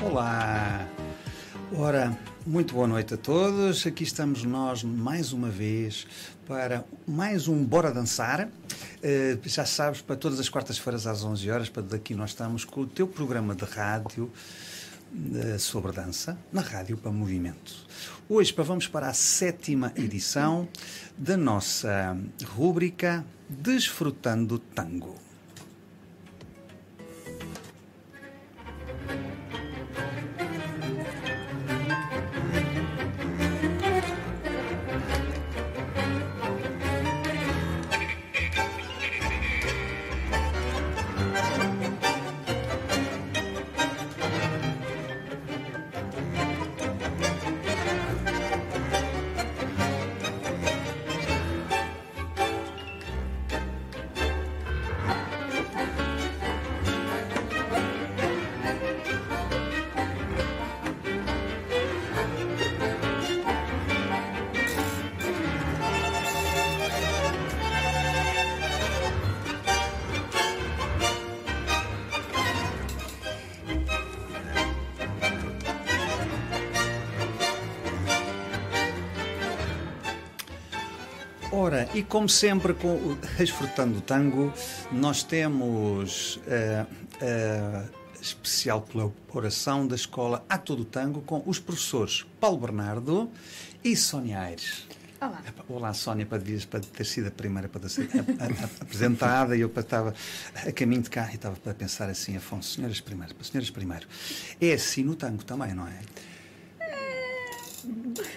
[0.00, 0.88] Olá!
[1.76, 3.84] Ora, muito boa noite a todos.
[3.84, 6.06] Aqui estamos nós mais uma vez
[6.46, 8.48] para mais um Bora Dançar.
[8.48, 12.82] Uh, já sabes, para todas as quartas-feiras às 11 horas, para daqui nós estamos com
[12.82, 14.30] o teu programa de rádio
[15.12, 17.74] uh, sobre dança, na Rádio para Movimento.
[18.28, 20.68] Hoje para, vamos para a sétima edição
[21.16, 22.16] da nossa
[22.54, 25.27] rúbrica Desfrutando Tango.
[82.08, 84.52] Como sempre, com o Desfrutando o Tango,
[84.90, 86.86] nós temos uh,
[87.22, 87.88] uh,
[88.20, 93.30] especial colaboração da Escola A Todo Tango com os professores Paulo Bernardo
[93.84, 94.86] e Sónia Aires.
[95.20, 95.42] Olá.
[95.68, 98.08] Olá, Sónia, para, para ter sido a primeira para ser
[98.80, 100.14] apresentada e eu estava
[100.54, 104.06] a caminho de cá e estava para pensar assim, Afonso, senhoras primeiro, senhoras primeiro.
[104.60, 105.98] É assim no tango também, não é?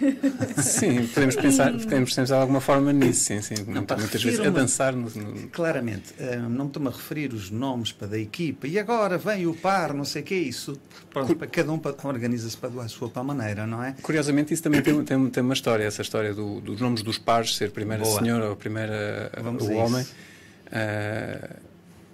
[0.62, 3.56] Sim, podemos pensar, podemos pensar de alguma forma nisso, sim, sim.
[3.68, 4.94] Não, muitas vezes a dançar.
[4.94, 5.48] No, no...
[5.50, 9.54] Claramente, uh, não estou-me a referir os nomes para da equipa e agora vem o
[9.54, 10.80] par, não sei o que é isso.
[11.10, 13.96] Pronto, para cada um organiza-se para a sua para maneira, não é?
[14.02, 17.56] Curiosamente, isso também tem, tem, tem uma história, essa história do, dos nomes dos pares,
[17.56, 18.20] ser primeira Boa.
[18.20, 20.04] senhora ou primeira Vamos o homem.
[20.04, 21.56] Uh,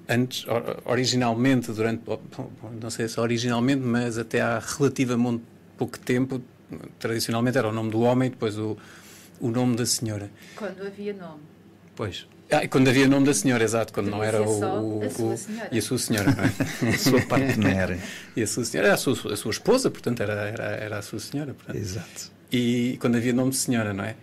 [0.09, 0.45] antes,
[0.85, 2.01] originalmente, durante,
[2.81, 5.43] não sei se originalmente, mas até há relativamente
[5.77, 6.41] pouco tempo,
[6.99, 8.77] tradicionalmente era o nome do homem e depois o,
[9.39, 10.29] o nome da senhora.
[10.55, 11.41] Quando havia nome.
[11.95, 12.27] Pois.
[12.49, 15.69] Ah, quando havia nome da senhora, exato, quando não era o, o, a sua senhora.
[15.69, 16.93] E a sua senhora, não é?
[16.95, 17.99] a sua partner.
[18.35, 21.01] e a sua senhora era a sua, a sua esposa, portanto era, era, era a
[21.01, 21.53] sua senhora.
[21.53, 21.75] Portanto.
[21.75, 22.31] Exato.
[22.51, 24.15] E quando havia nome de senhora, não é?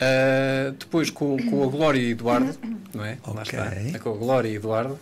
[0.00, 2.58] Uh, depois com, com a Glória e Eduardo,
[2.92, 3.18] não é?
[3.22, 3.58] Okay.
[3.58, 3.98] Lá está.
[4.00, 4.98] Com a Glória e Eduardo,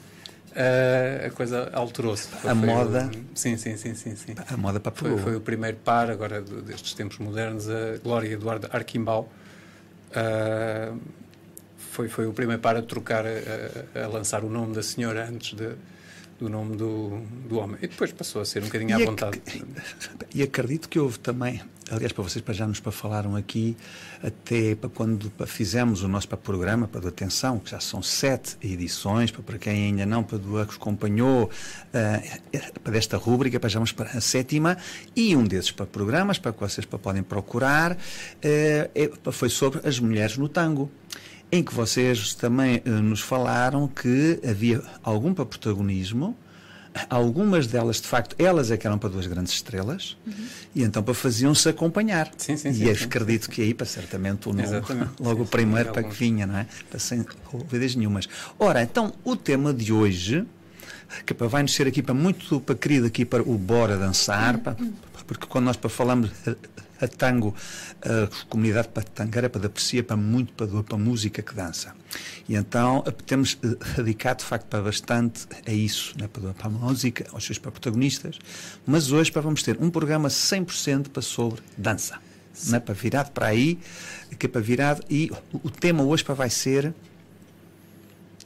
[1.26, 2.28] a coisa alterou-se.
[2.46, 3.10] A moda.
[3.34, 4.34] Sim, sim, sim, sim, sim.
[4.48, 8.68] A moda para foi, foi o primeiro par, agora destes tempos modernos, a Glória Eduardo
[8.72, 9.30] Arquimbau.
[10.10, 10.98] Uh,
[11.76, 15.70] foi, foi o primeiro par a trocar, a, lançar o nome da senhora antes de,
[16.38, 17.76] do nome do, do homem.
[17.82, 19.40] E depois passou a ser um bocadinho à vontade.
[20.34, 21.60] E acredito que houve também,
[21.90, 23.76] aliás, para vocês para já nos para falaram aqui,
[24.22, 28.02] até para quando para fizemos o nosso para programa, para do Atenção, que já são
[28.02, 33.70] sete edições, para, para quem ainda não para do, acompanhou uh, para desta rúbrica, para
[33.70, 34.76] já vamos para a sétima,
[35.16, 39.98] e um desses para programas, para que vocês para podem procurar, uh, foi sobre as
[39.98, 40.90] mulheres no tango
[41.50, 46.36] em que vocês também uh, nos falaram que havia algum para protagonismo,
[47.08, 50.32] algumas delas, de facto, elas é que eram para duas grandes estrelas, uhum.
[50.74, 52.30] e então para faziam-se acompanhar.
[52.36, 54.68] Sim, sim, e sim, acredito sim, que aí, para certamente, o nome,
[55.20, 56.66] logo o primeiro para que vinha, não é?
[56.90, 58.28] Para sem dúvidas nenhumas.
[58.58, 60.44] Ora, então, o tema de hoje,
[61.24, 64.60] que vai-nos ser aqui para muito para querido aqui para o Bora Dançar, uhum.
[64.60, 64.76] para,
[65.26, 66.30] porque quando nós para falamos
[67.00, 67.54] a tango,
[68.02, 71.94] a comunidade patangueira para aprecia para muito para, para a música que dança.
[72.48, 76.70] E então eh, temos eh, dedicado de facto para bastante a isso, né, para, a
[76.70, 78.38] música, aos seus protagonistas,
[78.86, 82.18] mas hoje para vamos ter um programa 100% para sobre dança.
[82.66, 83.78] Né, para virado para aí,
[84.36, 86.92] que é para virado, e o tema hoje para vai ser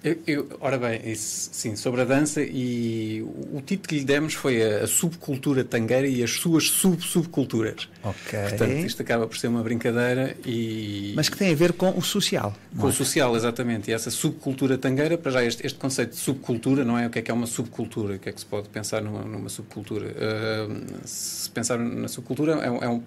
[0.05, 4.05] eu, eu, ora bem, isso, sim, sobre a dança e o, o título que lhe
[4.05, 7.89] demos foi a, a subcultura tangueira e as suas sub-subculturas.
[8.03, 8.39] Ok.
[8.49, 11.13] Portanto, isto acaba por ser uma brincadeira e...
[11.15, 12.53] Mas que tem a ver com o social.
[12.77, 12.91] Com é?
[12.91, 13.91] o social, exatamente.
[13.91, 17.07] E essa subcultura tangueira, para já este, este, conceito de subcultura, não é?
[17.07, 18.17] O que é que é uma subcultura?
[18.17, 20.09] O que é que se pode pensar numa, numa subcultura?
[20.09, 23.03] Uh, se pensar na subcultura, é, é um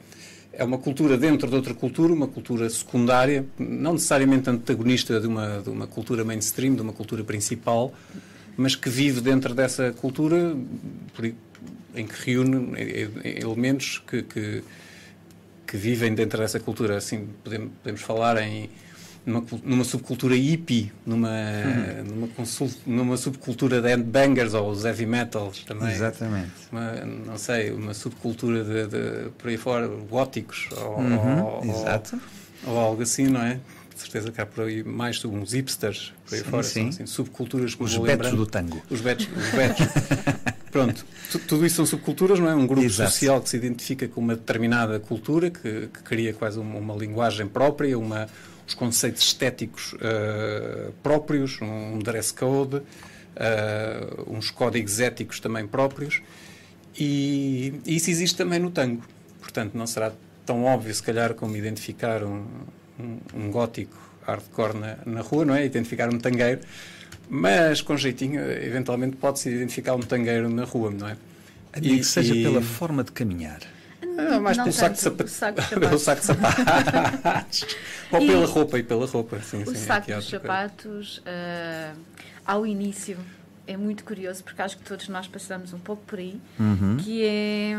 [0.57, 5.61] é uma cultura dentro de outra cultura, uma cultura secundária, não necessariamente antagonista de uma,
[5.61, 7.93] de uma cultura mainstream, de uma cultura principal,
[8.57, 10.55] mas que vive dentro dessa cultura
[11.95, 12.73] em que reúne
[13.23, 14.63] elementos que, que,
[15.67, 16.97] que vivem dentro dessa cultura.
[16.97, 18.69] Assim, podemos, podemos falar em,
[19.25, 22.03] numa, numa subcultura hippie, numa, uhum.
[22.03, 25.91] numa, consult, numa subcultura de handbangers ou os heavy metals também.
[25.91, 26.51] Exatamente.
[26.71, 31.43] Uma, não sei, uma subcultura de, de por aí fora, góticos ou, uhum.
[31.43, 32.19] ou, Exato.
[32.65, 33.59] Ou, ou, algo assim, não é?
[33.93, 36.89] De certeza que há por aí mais uns hipsters por aí sim, fora, sim.
[36.89, 38.81] Assim, subculturas Os betos do tango.
[38.89, 39.27] Os betos.
[39.35, 39.87] Os betos.
[40.75, 41.05] Pronto,
[41.47, 42.53] tudo isso são subculturas, não é?
[42.53, 43.09] Um grupo Exato.
[43.09, 47.47] social que se identifica com uma determinada cultura, que, que cria quase uma, uma linguagem
[47.47, 48.27] própria, uma,
[48.67, 52.83] os conceitos estéticos uh, próprios, um dress code, uh,
[54.27, 56.21] uns códigos éticos também próprios,
[56.97, 59.03] e, e, isso existe também no tango.
[59.39, 60.11] Portanto, não será
[60.45, 62.45] tão óbvio, se calhar, como identificar um,
[62.99, 65.65] um, um gótico hardcore na, na rua, não é?
[65.65, 66.61] Identificar um tangueiro,
[67.29, 71.17] mas com jeitinho, eventualmente pode-se identificar um tangueiro na rua, não é?
[71.77, 72.43] E, que seja e...
[72.43, 73.59] pela forma de caminhar.
[74.17, 75.67] Ah, mais pelo saco de sapatos.
[75.69, 77.65] Pelo saco de sapatos.
[78.11, 79.39] Ou e pela roupa e pela roupa.
[79.41, 81.99] Sim, o sim, saco dos sapatos, uh,
[82.45, 83.17] ao início,
[83.67, 86.97] é muito curioso, porque acho que todos nós passamos um pouco por aí, uhum.
[86.97, 87.77] que é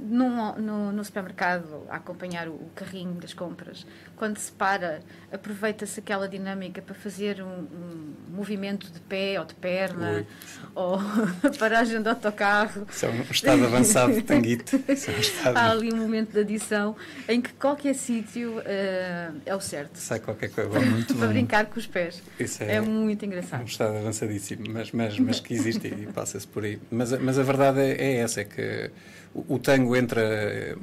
[0.00, 3.86] no, no, no, supermercado a acompanhar o, o, carrinho das compras,
[4.16, 5.00] quando se para,
[5.30, 10.26] aproveita-se aquela dinâmica para fazer um, um, movimento de pé ou de perna, Ui.
[10.74, 10.94] ou
[11.42, 12.86] a paragem do autocarro.
[12.88, 14.76] Isso é um estado avançado de tanguito.
[14.76, 15.56] É um estado...
[15.56, 16.96] Há ali um momento de adição
[17.28, 19.96] em que qualquer sítio uh, é o certo.
[19.96, 20.70] Sai qualquer coisa.
[20.70, 22.22] Para, muito para brincar com os pés.
[22.38, 23.62] Isso é, é muito engraçado.
[23.62, 26.78] Um estado avançadíssimo, mas, mas, mas que existe e passa-se por aí.
[26.90, 28.90] Mas, mas a verdade é, é essa, é que
[29.34, 30.76] o, o tango entra,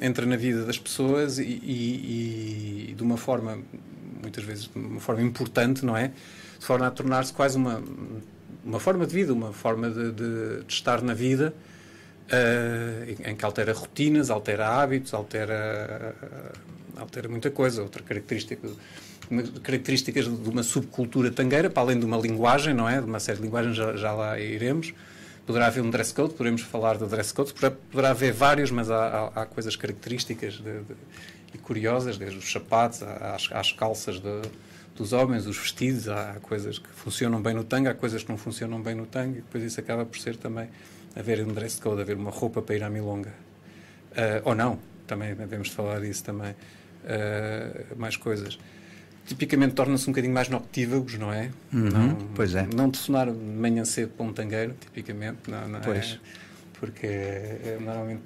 [0.00, 3.58] entra na vida das pessoas e, e, e, de uma forma,
[4.20, 6.08] muitas vezes, de uma forma importante, não é?
[6.58, 7.82] De forma a tornar-se quase uma,
[8.64, 11.54] uma forma de vida, uma forma de, de, de estar na vida,
[12.28, 17.82] uh, em que altera rotinas, altera hábitos, altera, uh, altera muita coisa.
[17.82, 18.68] Outra característica
[19.62, 23.00] características de uma subcultura tangueira, para além de uma linguagem, não é?
[23.00, 24.92] De uma série de linguagens, já, já lá iremos
[25.46, 27.52] poderá haver um dress code, poderemos falar do dress code,
[27.90, 30.94] poderá haver vários, mas há, há, há coisas características de, de,
[31.54, 34.42] e curiosas, desde os sapatos às, às calças de,
[34.96, 38.38] dos homens, os vestidos, há coisas que funcionam bem no tango, há coisas que não
[38.38, 40.68] funcionam bem no tango, e depois isso acaba por ser também
[41.14, 43.32] haver um dress code, haver uma roupa para ir à milonga.
[44.12, 46.52] Uh, ou não, também devemos falar disso também.
[47.04, 48.58] Uh, mais coisas
[49.26, 51.50] tipicamente tornam-se um bocadinho mais noctívagos, não é?
[51.72, 52.66] Uhum, não, pois é.
[52.74, 56.18] Não telefonar de manhã cedo para um tangueiro, tipicamente, não, não pois.
[56.30, 56.44] é?
[56.78, 58.22] Porque é, é normalmente.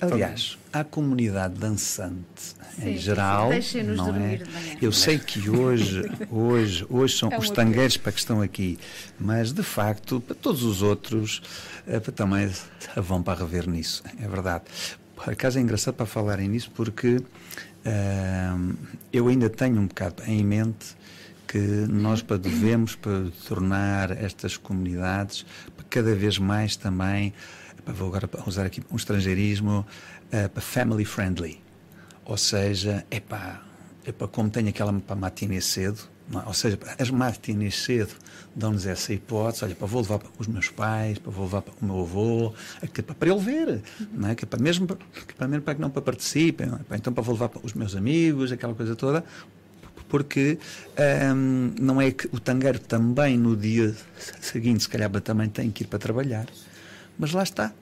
[0.00, 3.50] Aliás, a comunidade dançante Sim, em geral.
[3.50, 4.44] Deixem-nos não dormir é?
[4.44, 4.76] de manhã.
[4.80, 8.78] Eu sei que hoje, hoje, hoje são É os tangueiros para que estão aqui,
[9.20, 11.42] mas de facto, para todos os outros,
[11.86, 12.50] eh, também
[12.96, 14.64] vão para rever nisso, é verdade.
[15.14, 17.20] Por acaso é engraçado para falarem nisso porque
[19.12, 20.96] Eu ainda tenho um bocado em mente
[21.48, 25.44] que nós devemos para tornar estas comunidades
[25.90, 27.34] cada vez mais também
[27.84, 29.84] vou agora usar aqui um estrangeirismo
[30.32, 31.60] uh, para family friendly
[32.24, 33.60] ou seja é para
[34.32, 36.00] como tem aquela matinê cedo?
[36.46, 37.10] Ou seja as
[37.74, 38.14] cedo
[38.54, 41.74] dão-nos essa hipótese, olha, para vou levar para os meus pais, para vou levar para
[41.80, 42.52] o meu avô,
[42.92, 43.82] que é para ele ver,
[44.12, 44.34] não é?
[44.34, 46.96] Que é para mesmo, que para mesmo para que não para participem, é?
[46.96, 49.24] então para vou levar para os meus amigos, aquela coisa toda,
[50.08, 50.58] porque
[51.34, 53.94] hum, não é que o tangueiro também no dia
[54.40, 56.46] seguinte, se calhar também tem que ir para trabalhar,
[57.18, 57.72] mas lá está,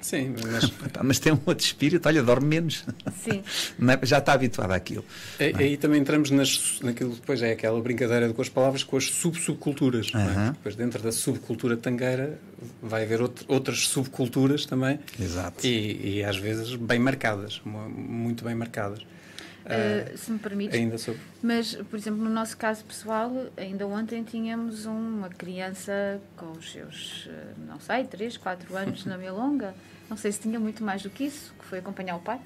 [0.00, 0.72] Sim, mas...
[1.02, 2.84] mas tem um outro espírito, olha, dorme menos.
[3.22, 3.42] Sim.
[3.90, 4.06] É?
[4.06, 5.04] Já está habituado àquilo.
[5.38, 9.04] É, aí também entramos nas, naquilo depois é aquela brincadeira com as palavras, com as
[9.06, 10.08] sub-subculturas.
[10.08, 10.48] Uh -huh.
[10.48, 10.52] é?
[10.52, 12.38] Depois dentro da subcultura tangueira
[12.82, 14.98] vai haver outro, outras subculturas também.
[15.18, 15.66] Exato.
[15.66, 19.00] E, e, às vezes bem marcadas, muito bem marcadas.
[19.00, 20.74] Uh, se me permites.
[20.74, 21.20] Ainda sobre.
[21.42, 27.28] Mas, por exemplo, no nosso caso pessoal, ainda ontem tínhamos uma criança com os seus,
[27.68, 29.74] não sei, 3, 4 anos na Milonga.
[30.10, 32.40] Não sei se tinha muito mais do que isso, que foi acompanhar o pai.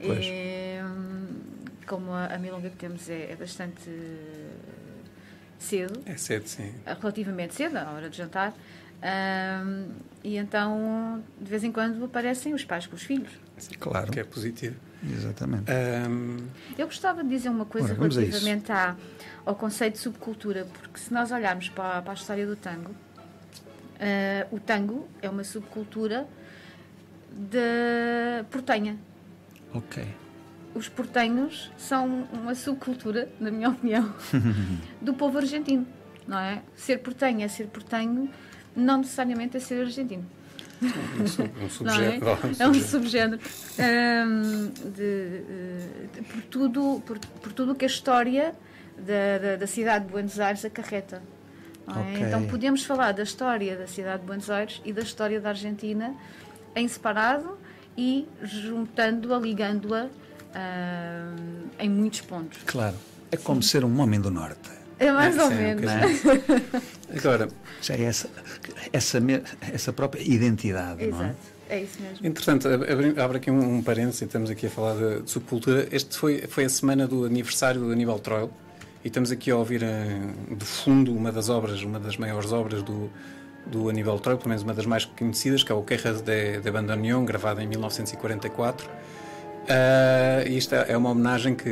[0.00, 0.24] Pois.
[0.24, 0.80] E,
[1.86, 3.90] como a, a Milonga que temos é, é, bastante
[5.58, 6.02] cedo.
[6.06, 6.72] É cedo, sim.
[6.84, 8.54] Relativamente cedo, à hora de jantar.
[8.96, 9.88] Um,
[10.24, 13.30] e então, de vez em quando, aparecem os pais com os filhos.
[13.78, 14.10] Claro.
[14.10, 14.76] Que é positivo.
[15.04, 15.70] Exatamente.
[15.70, 16.48] Um...
[16.78, 18.96] Eu gostava de dizer uma coisa Ora, relativamente à,
[19.44, 24.56] ao conceito de subcultura, porque se nós olharmos para, para a história do tango, uh,
[24.56, 26.26] o tango é uma subcultura
[27.36, 28.96] de portenha.
[29.74, 30.04] Ok.
[30.74, 34.12] Os portenhos são uma subcultura, na minha opinião,
[35.00, 35.86] do povo argentino,
[36.26, 36.62] não é?
[36.74, 38.28] Ser portenho é ser portenho,
[38.74, 40.26] não necessariamente é ser argentino.
[41.18, 42.26] Um, sub, um subgénero.
[42.26, 42.62] É?
[42.62, 42.68] é?
[42.68, 43.40] um subgénero.
[43.78, 45.42] Um, de,
[46.12, 48.54] de, por tudo por, por tudo que a história
[48.98, 51.22] da, da, da cidade de Buenos Aires acarreta.
[51.88, 51.90] É?
[51.90, 52.26] Okay.
[52.26, 56.14] Então podemos falar da história da cidade de Buenos Aires e da história da Argentina
[56.76, 57.58] em separado
[57.96, 62.58] e juntando-a, ligando-a uh, em muitos pontos.
[62.66, 62.96] Claro.
[63.32, 63.68] É como Sim.
[63.68, 64.70] ser um homem do Norte.
[64.98, 65.90] É mais é, ou menos.
[65.90, 66.02] É?
[67.18, 67.48] Agora,
[67.82, 68.30] já é essa,
[68.92, 69.18] essa,
[69.72, 71.22] essa própria identidade, Exato.
[71.22, 71.34] não é?
[71.68, 72.24] É isso mesmo.
[72.24, 75.88] Entretanto, abre, aqui um, um parênteses, estamos aqui a falar de, de, subcultura.
[75.90, 78.50] Este foi, foi a semana do aniversário do Aníbal Troil
[79.04, 82.82] e estamos aqui a ouvir uh, de fundo uma das obras, uma das maiores obras
[82.84, 83.10] do,
[83.66, 86.70] do Aníbal Troil, pelo menos uma das mais conhecidas, que é o Quejas de, de
[86.70, 88.88] Bandoneon, gravado em 1944.
[89.66, 91.64] Uh, isto é uma homenagem que,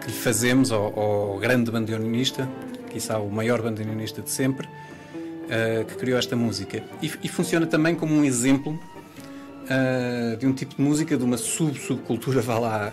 [0.00, 2.48] que lhe fazemos ao, ao grande bandoneonista,
[2.90, 6.82] quiçá o maior bandoneonista de sempre, uh, que criou esta música.
[7.02, 11.36] E, e, funciona também como um exemplo uh, de um tipo de música, de uma
[11.36, 12.92] sub-subcultura, vá lá,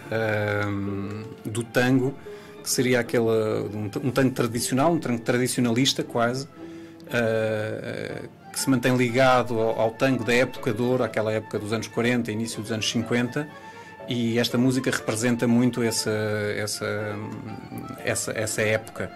[1.45, 2.13] do tango,
[2.61, 6.49] que seria aquele, um, um tango tradicional, um tango tradicionalista quase,
[8.51, 11.87] que se mantém ligado ao, ao tango da época de ouro, aquela época dos anos
[11.87, 13.47] 40, início dos anos 50,
[14.07, 16.11] e esta música representa muito essa,
[16.55, 17.15] essa,
[18.03, 19.11] essa, essa época.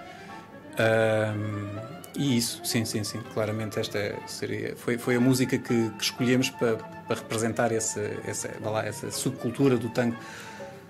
[0.80, 6.04] Um, e isso, sim, sim, sim, claramente esta seria, foi, foi a música que, que
[6.04, 10.16] escolhemos para, para representar essa, essa, lá, essa subcultura do tango,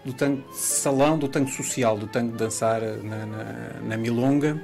[0.06, 3.46] do tango salão, do tango social, do tango de dançar na, na,
[3.84, 4.62] na milonga.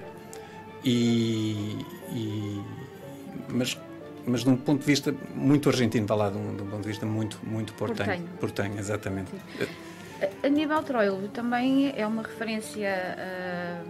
[0.83, 2.61] E, e,
[3.49, 3.77] mas
[4.25, 6.81] mas de um ponto de vista muito argentino, está lá, de um, de um ponto
[6.81, 8.07] de vista muito, muito portenho.
[8.07, 9.31] Portenho, portenho exatamente.
[9.31, 9.67] Sim.
[10.41, 13.89] Aníbal Troilo também é uma referência, uh,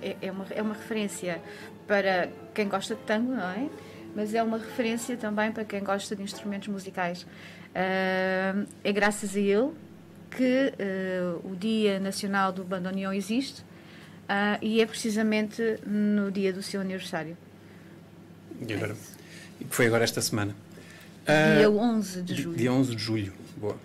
[0.00, 1.40] é, é, uma, é uma referência
[1.86, 3.68] para quem gosta de tango, não é?
[4.14, 7.22] Mas é uma referência também para quem gosta de instrumentos musicais.
[7.22, 9.70] Uh, é graças a ele
[10.30, 13.64] que uh, o Dia Nacional do Bandoneon existe
[14.62, 17.36] e é precisamente no dia do seu aniversário.
[18.66, 18.94] E agora?
[19.60, 20.54] É que foi agora esta semana.
[21.58, 22.56] Dia uh, ah, 11 de julho.
[22.56, 23.76] Dia 11 de julho, boa.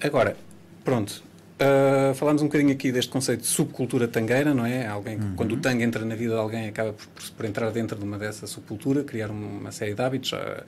[0.00, 0.36] Agora,
[0.84, 1.22] pronto,
[1.60, 4.86] uh, falámos um bocadinho aqui deste conceito de subcultura tangueira, não é?
[4.86, 5.34] Alguém, uhum.
[5.36, 8.04] Quando o tango entra na vida de alguém, acaba por, por, por, entrar dentro de
[8.04, 10.32] uma dessa subcultura, criar uma série de hábitos.
[10.32, 10.64] Uh,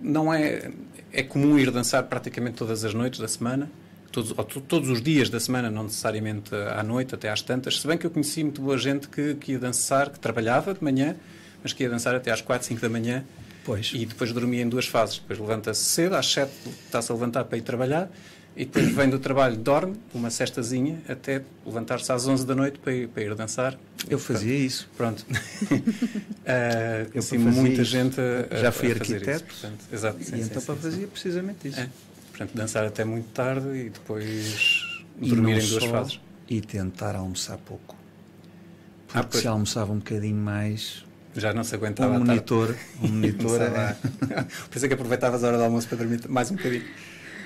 [0.00, 0.70] não é,
[1.12, 3.70] é comum ir dançar praticamente todas as noites da semana,
[4.12, 4.34] todos,
[4.68, 7.80] todos os dias da semana, não necessariamente à noite, até às tantas.
[7.80, 10.84] Se bem que eu conheci muito boa gente que, que ia dançar, que trabalhava de
[10.84, 11.16] manhã,
[11.62, 13.24] mas que ia dançar até às 4, 5 da manhã
[13.64, 13.92] Pois.
[13.94, 15.18] E depois dormia em duas fases.
[15.18, 16.52] Depois levanta-se cedo, às sete
[16.84, 18.10] está-se a levantar para ir trabalhar,
[18.56, 22.92] e depois vem do trabalho, dorme, uma cestazinha, até levantar-se às onze da noite para
[22.92, 23.78] ir, para ir dançar.
[24.08, 24.88] Eu fazia isso.
[24.96, 25.20] Pronto.
[25.20, 25.76] uh,
[27.14, 27.90] eu assim, muita isso.
[27.90, 29.30] gente a, Já fui arquiteto.
[29.30, 31.80] Isso, portanto, exato, e sim, então sim, para sim, fazia precisamente isso.
[31.80, 31.88] É.
[32.32, 36.20] Portanto, dançar até muito tarde e depois e dormir em duas fases.
[36.48, 37.94] E tentar almoçar pouco.
[39.06, 41.04] Porque ah, se almoçava um bocadinho mais,
[41.36, 42.14] já não se aguentava.
[42.14, 42.74] Um monitor.
[43.02, 43.60] Um monitor.
[43.60, 43.96] é.
[44.70, 46.84] Por que aproveitavas a hora do almoço para dormir mais um bocadinho.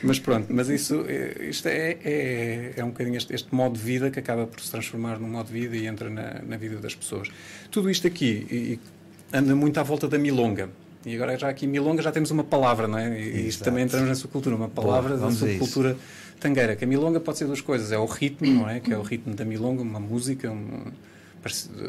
[0.02, 3.83] Mas pronto, mas isso eh, isto é, é, é um bocadinho este, este, modo de
[3.83, 6.76] vida que acaba por se transformar num modo de vida e entra na, na vida
[6.76, 7.28] das pessoas.
[7.71, 8.81] Tudo isto aqui e,
[9.33, 10.69] anda muito à volta da milonga.
[11.07, 13.17] E agora já aqui milonga já temos uma palavra, não é?
[13.17, 15.97] E isto também entramos na subcultura, uma palavra Boa, da subcultura
[16.41, 16.75] tangueira.
[16.75, 18.81] Que a milonga pode ser duas coisas, é o ritmo, não é?
[18.81, 20.91] Que é o ritmo da milonga, uma música, um,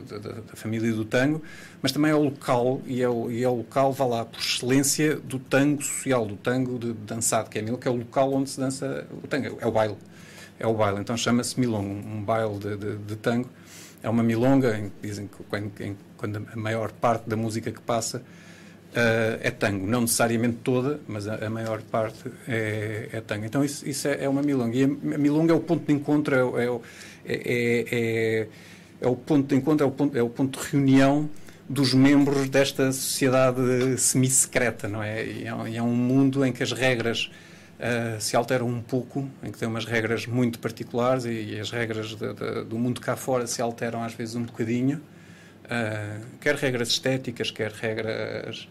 [0.07, 1.41] da, da, da, família do tango,
[1.81, 4.39] mas também é o local, e é o, e é o local, vá lá, por
[4.39, 8.31] excelência, do tango social, do tango de dançado, que é Mil, que é o local
[8.31, 9.97] onde se dança o tango, é o baile.
[10.59, 13.49] É o baile, então chama-se milonga, um baile de, de, de, tango.
[14.03, 17.81] É uma milonga, em, dizem que quando, em, quando a maior parte da música que
[17.81, 18.21] passa
[18.87, 23.45] Uh, é tango, não necessariamente toda, mas a, a maior parte é, é, tango.
[23.45, 24.75] Então isso, isso é, é, uma milonga.
[24.75, 26.65] E a, milonga é o ponto de encontro, é,
[27.25, 28.47] é, é
[28.99, 31.29] é o ponto de encontro, é o ponto, é o ponto de reunião
[31.69, 35.25] dos membros desta sociedade semi-secreta, não é?
[35.25, 37.29] E é, é, um mundo em que as regras
[37.77, 41.69] uh, se alteram um pouco, em que tem umas regras muito particulares e, e as
[41.69, 44.97] regras de, de, do mundo cá fora se alteram às vezes um bocadinho,
[45.65, 48.67] uh, quer regras estéticas, quer regras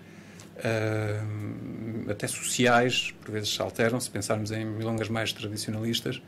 [0.58, 6.20] uh, até sociais, por vezes se alteram, se pensarmos em milongas mais tradicionalistas,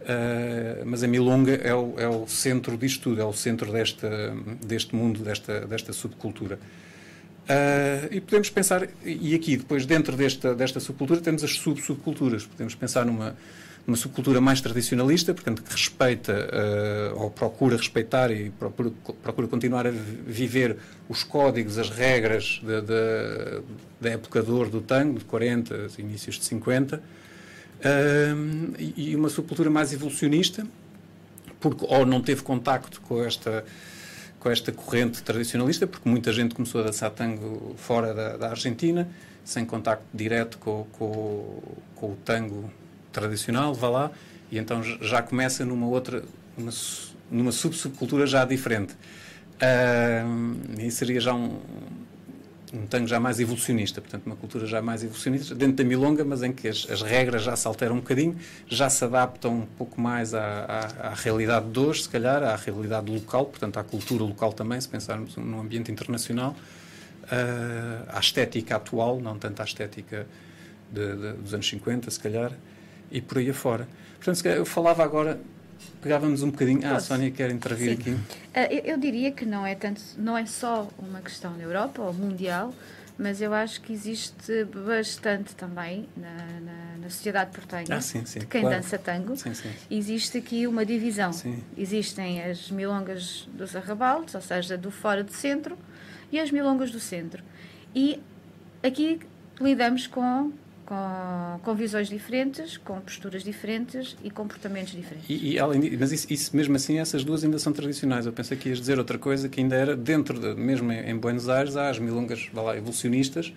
[0.00, 4.34] Uh, mas a Milonga é o, é o, centro disto tudo, é o centro desta,
[4.64, 6.58] deste mundo, desta, desta subcultura.
[7.44, 12.46] Uh, e podemos pensar, e aqui, depois, dentro desta, desta subcultura, temos as sub-subculturas.
[12.46, 13.36] Podemos pensar numa,
[13.88, 16.34] numa subcultura mais tradicionalista, portanto, que respeita
[17.14, 18.92] uh, ou procura respeitar e procura,
[19.22, 20.76] procura, continuar a viver
[21.08, 22.60] os códigos, as regras
[23.98, 27.02] da época de ouro do tango, de 40, inícios de 50
[28.96, 30.66] e uma subcultura mais evolucionista,
[31.58, 33.64] porque ou não teve contacto com esta
[34.38, 39.08] com esta corrente tradicionalista, porque muita gente começou a dançar tango fora da, da Argentina,
[39.44, 41.60] sem contacto direto com, com,
[41.96, 42.70] com, o tango
[43.12, 44.10] tradicional, vá lá,
[44.50, 46.22] e então já começa numa outra,
[46.56, 46.70] uma,
[47.30, 48.94] numa sub-subcultura já diferente.
[49.58, 51.60] Uh, e seria já um,
[52.72, 56.42] um tango já mais evolucionista, portanto, uma cultura já mais evolucionista, dentro da milonga, mas
[56.42, 58.36] em que as, as regras já se alteram um bocadinho,
[58.68, 62.56] já se adaptam um pouco mais à, à, à, realidade de hoje, se calhar, à
[62.56, 66.54] realidade local, portanto, à cultura local também, se pensarmos num ambiente internacional,
[67.24, 70.26] uh, à estética atual, não tanto à estética
[70.92, 72.52] de, de, dos anos 50, se calhar,
[73.10, 73.88] e por aí afora.
[74.18, 75.40] Portanto, eu falava agora
[76.00, 76.80] pegávamos um bocadinho.
[76.84, 78.00] Ah, a Sónia quer intervir Sim.
[78.00, 78.10] aqui.
[78.10, 82.02] Uh, eu, eu, diria que não é tanto, não é só uma questão na Europa
[82.02, 82.74] ou mundial,
[83.18, 88.40] mas eu acho que existe bastante também na, na, na sociedade portenha ah, sim, sim,
[88.40, 88.76] de quem claro.
[88.76, 89.36] dança tango.
[89.36, 89.70] Sim, sim.
[89.90, 91.30] Existe aqui uma divisão.
[91.76, 95.76] Existem as milongas dos arrabaldes, ou seja, do fora do centro,
[96.30, 97.42] e as milongas do centro.
[97.94, 98.20] E
[98.82, 99.20] aqui
[99.60, 100.52] lidamos com
[100.88, 105.28] com, com visões diferentes, com posturas diferentes e comportamentos diferentes.
[105.28, 108.24] E, e além mas isso, isso, mesmo assim, essas duas ainda são tradicionais.
[108.24, 111.46] Eu pensei que ias dizer outra coisa que ainda era dentro, de, mesmo em, Buenos
[111.46, 113.52] Aires, há as milongas lá, evolucionistas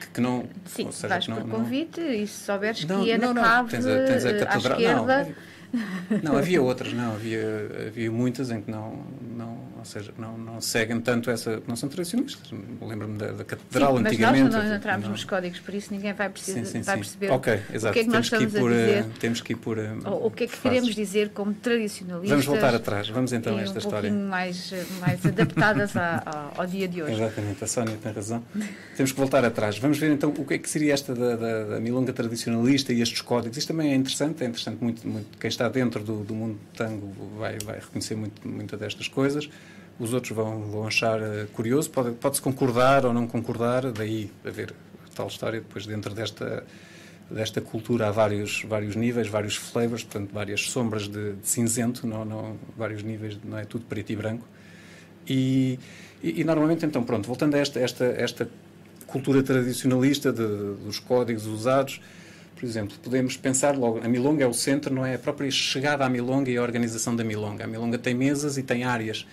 [0.00, 0.48] que, que não.
[0.64, 2.12] Sim, seja, vais não, por convite não...
[2.12, 3.42] e se souberes não, que ia não, na não.
[3.48, 5.36] cave tens a, tens a catedral, à esquerda.
[6.10, 8.98] Não, não, havia outras, não, havia, havia muitas em que não,
[9.36, 12.50] não, ou seja, não, não seguem tanto essa, não são tradicionalistas.
[12.80, 14.44] Lembro-me da, da catedral sim, antigamente.
[14.44, 17.30] Mas nós não entramos nos códigos, por isso ninguém vai, precisar, sim, sim, vai perceber
[17.30, 19.04] okay, o que é que nós temos estamos que por, a dizer.
[19.20, 19.78] Temos que ir por.
[19.78, 22.30] o que é que queremos dizer como tradicionalistas.
[22.30, 24.10] Vamos voltar atrás, vamos então a esta um história.
[24.10, 26.22] Um mais, mais adaptadas a,
[26.56, 27.12] a, ao dia de hoje.
[27.12, 28.42] Exatamente, a Sónia tem razão.
[28.96, 29.78] temos que voltar atrás.
[29.78, 33.02] Vamos ver então o que é que seria esta da, da, da milonga tradicionalista e
[33.02, 33.58] estes códigos.
[33.58, 37.12] Isto também é interessante, é interessante muito, muito quem está dentro do, do mundo tango
[37.36, 39.48] vai, vai reconhecer muito, muita destas coisas
[39.98, 44.74] os outros vão, vão achar uh, curioso, pode-se pode concordar ou não concordar, daí haver
[45.14, 46.64] tal história, depois dentro desta,
[47.30, 52.24] desta cultura há vários, vários níveis, vários flavors, portanto várias sombras de, de cinzento, não,
[52.24, 54.46] não, vários níveis, não é tudo preto e branco.
[55.26, 55.78] E,
[56.22, 58.48] e, e normalmente, então, pronto, voltando a esta, esta, esta
[59.06, 60.46] cultura tradicionalista de,
[60.84, 62.00] dos códigos usados,
[62.56, 66.04] por exemplo, podemos pensar logo, a milonga é o centro, não é a própria chegada
[66.04, 67.64] à milonga e a organização da milonga.
[67.64, 69.26] A milonga tem mesas e tem áreas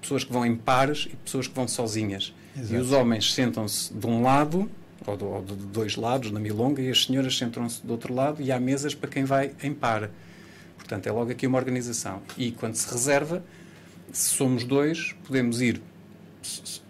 [0.00, 2.32] pessoas que vão em pares e pessoas que vão sozinhas.
[2.56, 2.74] Exato.
[2.74, 4.70] E os homens sentam-se de um lado,
[5.06, 8.42] ou de, ou de, dois lados, na milonga, e as senhoras sentam-se do outro lado,
[8.42, 10.10] e há mesas para quem vai em par.
[10.76, 12.20] Portanto, é logo aqui uma organização.
[12.36, 13.42] E quando se reserva,
[14.12, 15.80] se somos dois, podemos ir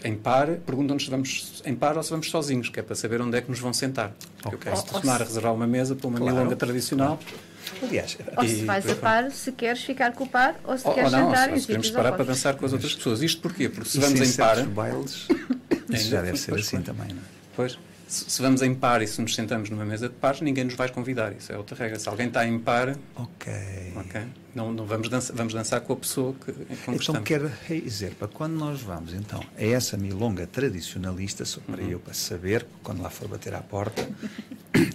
[0.05, 3.21] em par, perguntam-nos se vamos em par ou se vamos sozinhos, que é para saber
[3.21, 4.15] onde é que nos vão sentar.
[4.45, 4.73] Okay.
[4.73, 7.19] Eu posso tornar a reservar uma mesa para uma claro, milonga tradicional.
[7.19, 7.50] Claro
[7.83, 10.95] Aliás, ou se vais a par, se queres ficar com o par, ou se ou,
[10.95, 13.23] queres ou não, sentar ou se queremos parar para dançar com as outras pessoas.
[13.23, 13.69] Isto porquê?
[13.69, 14.65] Porque se vamos em par.
[14.67, 15.29] bailes,
[15.91, 17.25] isso já deve ser assim também, não é?
[17.57, 17.79] Pois
[18.11, 20.89] se, vamos em par e se nos sentamos numa mesa de pares, ninguém nos vai
[20.89, 21.33] convidar.
[21.33, 21.99] Isso é outra regra.
[21.99, 23.53] Se alguém está em par, ok,
[23.97, 27.51] okay não, não vamos, dançar, vamos dançar com a pessoa que, com que Então, quer
[27.69, 31.91] dizer, para quando nós vamos então a essa milonga tradicionalista, só para uhum.
[31.91, 34.09] eu para saber, quando lá for bater à porta,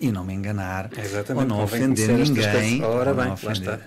[0.02, 2.84] e não me enganar, Exatamente, ou não ofender ninguém.
[2.84, 3.34] Ora bem.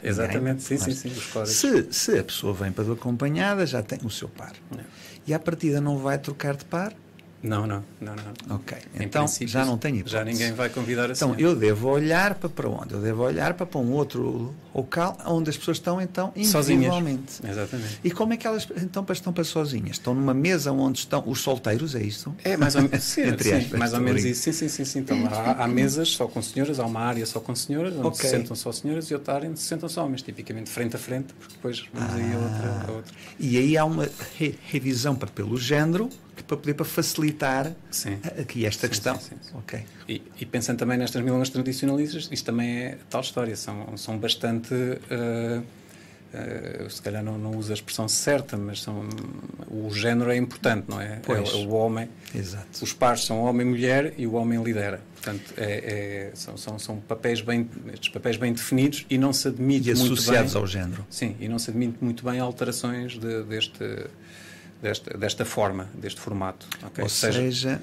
[0.02, 1.12] Exatamente, sim, sim, sim,
[1.44, 4.52] Se, se a pessoa vem para do acompanhada, já tem o seu par.
[4.76, 4.82] É.
[5.26, 6.94] E à partida não vai trocar de par,
[7.40, 8.56] não, não, não, não.
[8.56, 10.12] Ok, em então já não tem hipótese.
[10.12, 11.24] Já ninguém vai convidar assim.
[11.24, 12.94] Então eu devo olhar para, para onde?
[12.94, 17.32] Eu devo olhar para, para um outro local onde as pessoas estão então individualmente.
[17.32, 17.56] Sozinhas.
[17.56, 18.00] Exatamente.
[18.02, 19.92] E como é que elas então estão para sozinhas?
[19.92, 22.34] Estão numa mesa onde estão os solteiros, é isso?
[22.42, 24.42] É mais ou menos, sim, Entre aspas, sim, mais ou menos isso.
[24.42, 24.98] Sim, sim, sim, sim.
[24.98, 28.28] Então há, há, mesas só com senhoras, há uma área só com senhoras, onde okay.
[28.28, 30.98] se sentam só senhoras e outra área onde se sentam só homens, tipicamente frente a
[30.98, 33.14] frente, porque depois vamos ah, aí a outra, a outra.
[33.38, 36.10] E aí há uma re revisão para, pelo género
[36.42, 38.18] para poder para facilitar sim.
[38.40, 39.18] aqui esta sim, questão.
[39.18, 39.84] Sim, okay.
[40.08, 44.74] e, e, pensando também nestas milongas tradicionalistas, isto também é tal história, são, são bastante.
[44.74, 45.62] Uh,
[46.34, 49.08] uh, se calhar não, não uso a expressão certa, mas são,
[49.70, 51.20] o género é importante, não é?
[51.22, 51.48] Pois.
[51.50, 52.08] É, o homem.
[52.34, 52.82] Exato.
[52.82, 55.00] Os pares são homem e mulher e o homem lidera.
[55.14, 59.48] Portanto, é, é, são, são, são, papéis bem, estes papéis bem definidos e não se
[59.48, 61.06] admite e muito associados bem, ao género.
[61.10, 63.84] Sim, e não se admite muito bem alterações de, deste
[64.82, 66.68] desta, desta forma, deste formato.
[66.86, 67.02] Okay?
[67.02, 67.82] Ou seja, seja,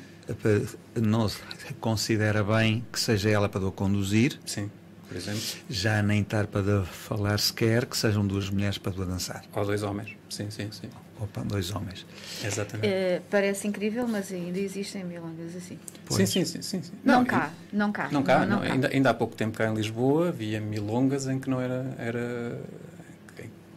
[0.96, 1.40] não se
[1.80, 4.40] considera bem que seja ela para conduzir.
[4.46, 4.70] Sim,
[5.08, 5.42] por exemplo.
[5.70, 9.44] Já nem estar para falar sequer, que sejam duas mulheres para dançar.
[9.54, 10.90] Ou dois homens, sim, sim, sim.
[11.20, 12.06] Opa, dois homens.
[12.44, 12.88] Exatamente.
[12.88, 15.80] É, parece incrível, mas ainda existem milongas assim.
[16.10, 16.92] Sim, sim, sim, sim, sim.
[17.04, 18.10] Não, não cá, não cá.
[18.12, 18.72] Não cá, não, não, não.
[18.72, 22.60] Ainda, ainda há pouco tempo cá em Lisboa havia milongas em que não era, era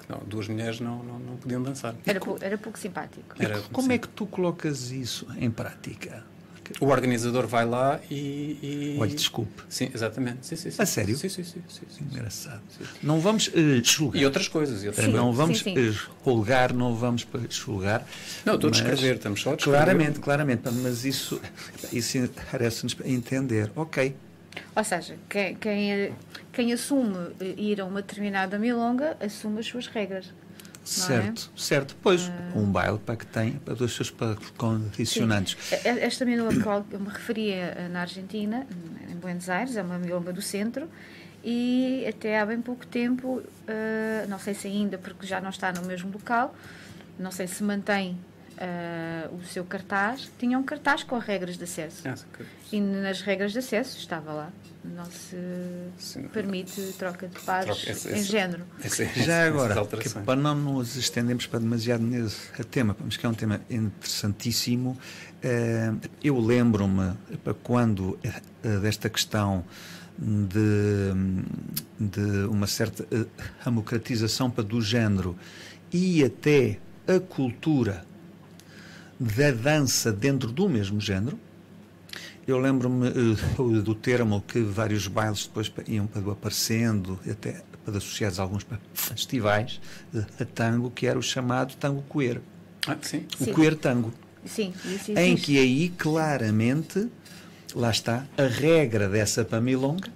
[0.09, 1.95] não, duas mulheres não, não, não podiam dançar.
[2.07, 3.37] Era, pou, era pouco simpático.
[3.39, 3.95] Era, como sim.
[3.95, 6.25] é que tu colocas isso em prática?
[6.81, 8.15] O organizador vai lá e.
[8.63, 8.97] e...
[9.01, 9.63] Olha, desculpe.
[9.69, 10.47] Sim, exatamente.
[10.47, 10.83] Sim, sim, sim.
[10.83, 11.17] A sério?
[11.17, 11.63] Sim, sim, sim.
[11.67, 12.61] sim, sim Engraçado.
[13.03, 14.21] Não vamos uh, julgar.
[14.21, 14.85] E outras coisas.
[14.85, 15.65] E outras não vamos uh,
[16.25, 18.07] julgar, não vamos julgar.
[18.45, 19.79] Não, estou a descrever, estamos só a descrever.
[19.79, 20.63] Claramente, claramente.
[20.83, 21.41] Mas isso,
[21.93, 23.71] isso parece-nos entender.
[23.75, 24.15] Ok.
[24.75, 26.15] Ou seja, quem, quem,
[26.53, 30.33] quem assume ir a uma determinada milonga assume as suas regras.
[30.85, 31.61] Certo, é?
[31.61, 31.97] certo.
[32.03, 32.33] Pois, uh...
[32.59, 34.13] um baile para que tem para os seus
[34.57, 35.57] condicionantes.
[35.61, 35.77] Sim.
[35.85, 38.67] Esta milonga que eu me referia eh, na Argentina,
[39.11, 40.89] em Buenos Aires, é uma milonga do centro,
[41.45, 43.43] e até há bem pouco tempo,
[44.29, 46.55] não sei se ainda, porque já não está no mesmo local,
[47.19, 48.19] não sei se mantém
[48.59, 52.03] uh, o seu cartaz, tinha um cartaz com regras de acesso.
[52.07, 52.15] Ah,
[52.73, 54.53] e nas regras de acesso estava lá.
[54.85, 55.37] Não se
[55.99, 56.23] Sim.
[56.29, 58.65] permite troca de pares troca, esse, em esse, género.
[58.83, 59.85] Esse, Já agora,
[60.25, 66.09] para não nos estendermos para demasiado nesse tema, mas que é um tema interessantíssimo, uh,
[66.23, 68.19] eu lembro-me para quando
[68.65, 69.65] uh, desta questão
[70.19, 71.13] de,
[71.99, 73.07] de uma certa
[73.65, 75.37] democratização para do género
[75.93, 78.05] e até a cultura
[79.19, 81.39] da dança dentro do mesmo género.
[82.47, 88.67] Eu lembro-me uh, do termo que vários bailes depois iam aparecendo, até associados a alguns
[88.95, 89.81] festivais
[90.15, 92.41] uh, a tango, que era o chamado tango coer.
[92.87, 93.27] Ah, sim.
[93.39, 93.53] O sim.
[93.53, 94.13] coer tango.
[94.47, 97.09] Sim, isso Em que aí, claramente,
[97.75, 100.11] lá está, a regra dessa pamilonga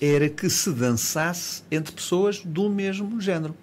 [0.00, 3.56] era que se dançasse entre pessoas do mesmo género.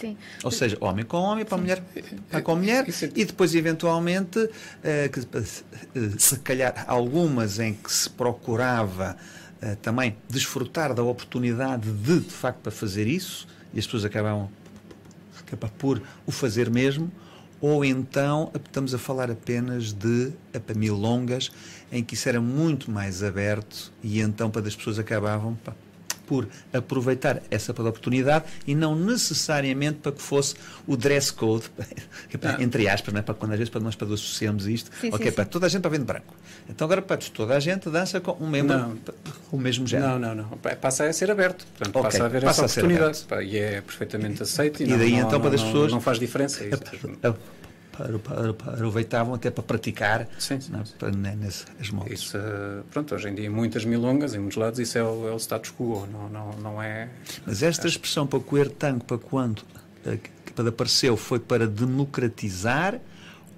[0.00, 0.16] Sim.
[0.42, 1.82] Ou seja, homem com homem, para mulher
[2.30, 4.48] para com mulher, é e depois, eventualmente,
[4.82, 9.16] eh, que, eh, se calhar algumas em que se procurava
[9.60, 14.50] eh, também desfrutar da oportunidade de, de facto, para fazer isso, e as pessoas acabavam
[15.78, 17.10] por o fazer mesmo,
[17.60, 21.50] ou então estamos a falar apenas de apamilongas,
[21.92, 25.54] em que isso era muito mais aberto, e então para as pessoas acabavam.
[25.62, 25.74] Pá,
[26.30, 30.54] por aproveitar essa oportunidade e não necessariamente para que fosse
[30.86, 32.62] o dress code, ah.
[32.62, 33.20] entre aspas, é?
[33.20, 35.50] para quando às vezes para nós para associamos isto, sim, ok, sim, para sim.
[35.50, 36.32] toda a gente para vir de branco.
[36.68, 38.96] Então agora para toda a gente dança com um membro, não.
[39.50, 40.20] o mesmo género.
[40.20, 40.58] Não, não, não.
[40.80, 41.66] Passa a ser aberto.
[41.76, 42.02] Portanto, okay.
[42.02, 43.26] passa a haver passa essa a oportunidade.
[43.42, 44.84] e é perfeitamente aceito.
[44.84, 45.90] E, e não, daí não, então para as pessoas.
[45.90, 46.62] Não faz diferença.
[46.62, 46.70] É
[48.72, 50.94] aproveitavam até para praticar sim, sim, sim.
[50.98, 52.20] Para, né, nesses moldes.
[52.20, 55.32] Isso, eh, pronto, hoje em dia, muitas milongas, em muitos lados, isso é o, é
[55.32, 57.08] o status quo, não, não, não é...
[57.46, 59.62] Mas esta expressão para coer tango, para quando
[60.04, 63.00] eh, que apareceu, foi para democratizar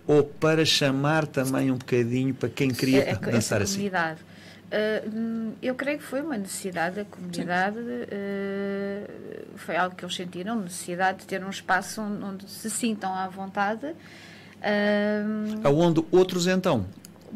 [0.06, 3.88] ou para chamar também um bocadinho para quem queria é, dançar assim?
[3.88, 10.60] Uh, eu creio que foi uma necessidade da comunidade, uh, foi algo que eles sentiram,
[10.60, 13.94] necessidade de ter um espaço onde, se sintam à vontade.
[14.62, 16.86] Uh, Aonde outros então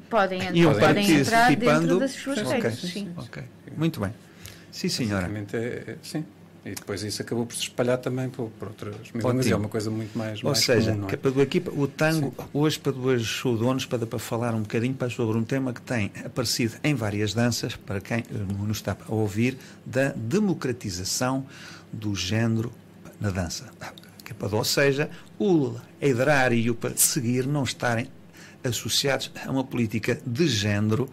[0.08, 2.52] podem, podem, podem entrar dentro das suas okay.
[2.52, 2.78] regras.
[2.78, 3.12] Sim.
[3.16, 3.42] Okay.
[3.76, 4.12] Muito bem.
[4.70, 5.30] Sim, senhora.
[5.52, 6.24] É, é, sim.
[6.64, 9.88] E depois isso acabou por se espalhar também por, por outras milongas, é uma coisa
[9.88, 11.16] muito mais Ou mais seja, comum, é?
[11.16, 12.44] para do equipa, o tango, Sim.
[12.52, 16.10] hoje para dois donos, para, para falar um bocadinho para, sobre um tema que tem
[16.24, 18.24] aparecido em várias danças, para quem
[18.58, 21.46] nos está a ouvir, da democratização
[21.92, 22.72] do género
[23.20, 23.70] na dança.
[24.40, 28.08] Ou seja, o liderar e o perseguir não estarem
[28.64, 31.08] associados a uma política de género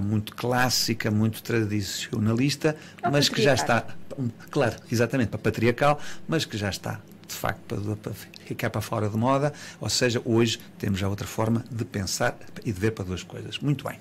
[0.00, 2.76] muito clássica, muito tradicionalista,
[3.10, 3.86] mas que já está,
[4.50, 8.12] claro, exatamente, para patriarcal, mas que já está de facto para, para
[8.44, 12.72] ficar para fora de moda, ou seja, hoje temos já outra forma de pensar e
[12.72, 13.58] de ver para duas coisas.
[13.58, 13.98] Muito bem.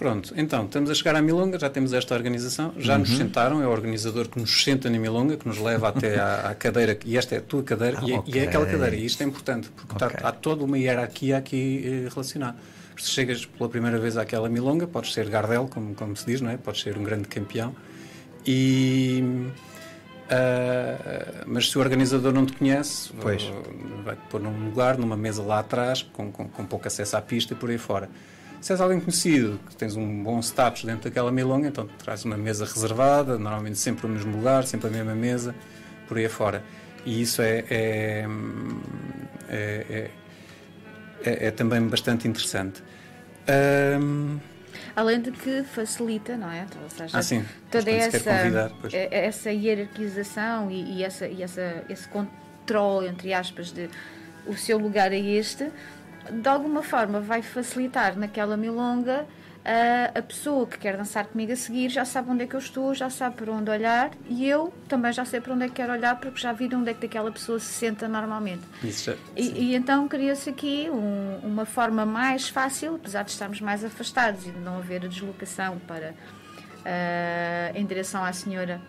[0.00, 3.00] Pronto, então, estamos a chegar à Milonga, já temos esta organização, já uhum.
[3.00, 6.48] nos sentaram, é o organizador que nos senta na Milonga, que nos leva até à,
[6.48, 8.34] à cadeira, e esta é a tua cadeira, ah, e, é, okay.
[8.34, 10.16] e, é, aquela cadeira, e isto é importante, porque okay.
[10.16, 12.56] está, há toda uma hierarquia aqui eh, relacionada
[13.02, 16.50] se chegas pela primeira vez àquela milonga, podes ser Gardel, como, como se diz, não
[16.50, 16.56] é?
[16.56, 17.74] Podes ser um grande campeão.
[18.46, 19.22] E,
[20.26, 23.50] uh, mas se o organizador não te conhece, pois.
[24.04, 27.54] vai-te pôr num lugar, numa mesa lá atrás, com, com, com pouco acesso à pista
[27.54, 28.08] e por aí fora.
[28.60, 32.36] Se és alguém conhecido, que tens um bom status dentro daquela milonga, então traz uma
[32.36, 35.54] mesa reservada, normalmente sempre no mesmo lugar, sempre a mesma mesa,
[36.06, 36.62] por aí fora.
[37.06, 38.26] E isso é, é,
[39.48, 40.10] é, é
[41.24, 42.82] é, é também bastante interessante.
[43.98, 44.38] Um...
[44.94, 46.66] Além de que facilita, não é?
[46.82, 47.44] Ou seja, ah, sim.
[47.70, 48.30] toda essa,
[48.92, 53.88] é, essa hierarquização e, e, essa, e essa, esse controle, entre aspas, de
[54.46, 55.70] o seu lugar é este,
[56.30, 59.26] de alguma forma vai facilitar naquela milonga
[59.64, 62.60] a, a pessoa que quer dançar comigo a seguir já sabe onde é que eu
[62.60, 65.74] estou, já sabe para onde olhar e eu também já sei para onde é que
[65.74, 68.62] quero olhar porque já vi de onde é que aquela pessoa se senta normalmente.
[68.82, 73.84] Já, e, e, então cria-se aqui um, uma forma mais fácil, apesar de estarmos mais
[73.84, 76.14] afastados e de não haver a deslocação para
[76.80, 78.80] uh, em direção à senhora,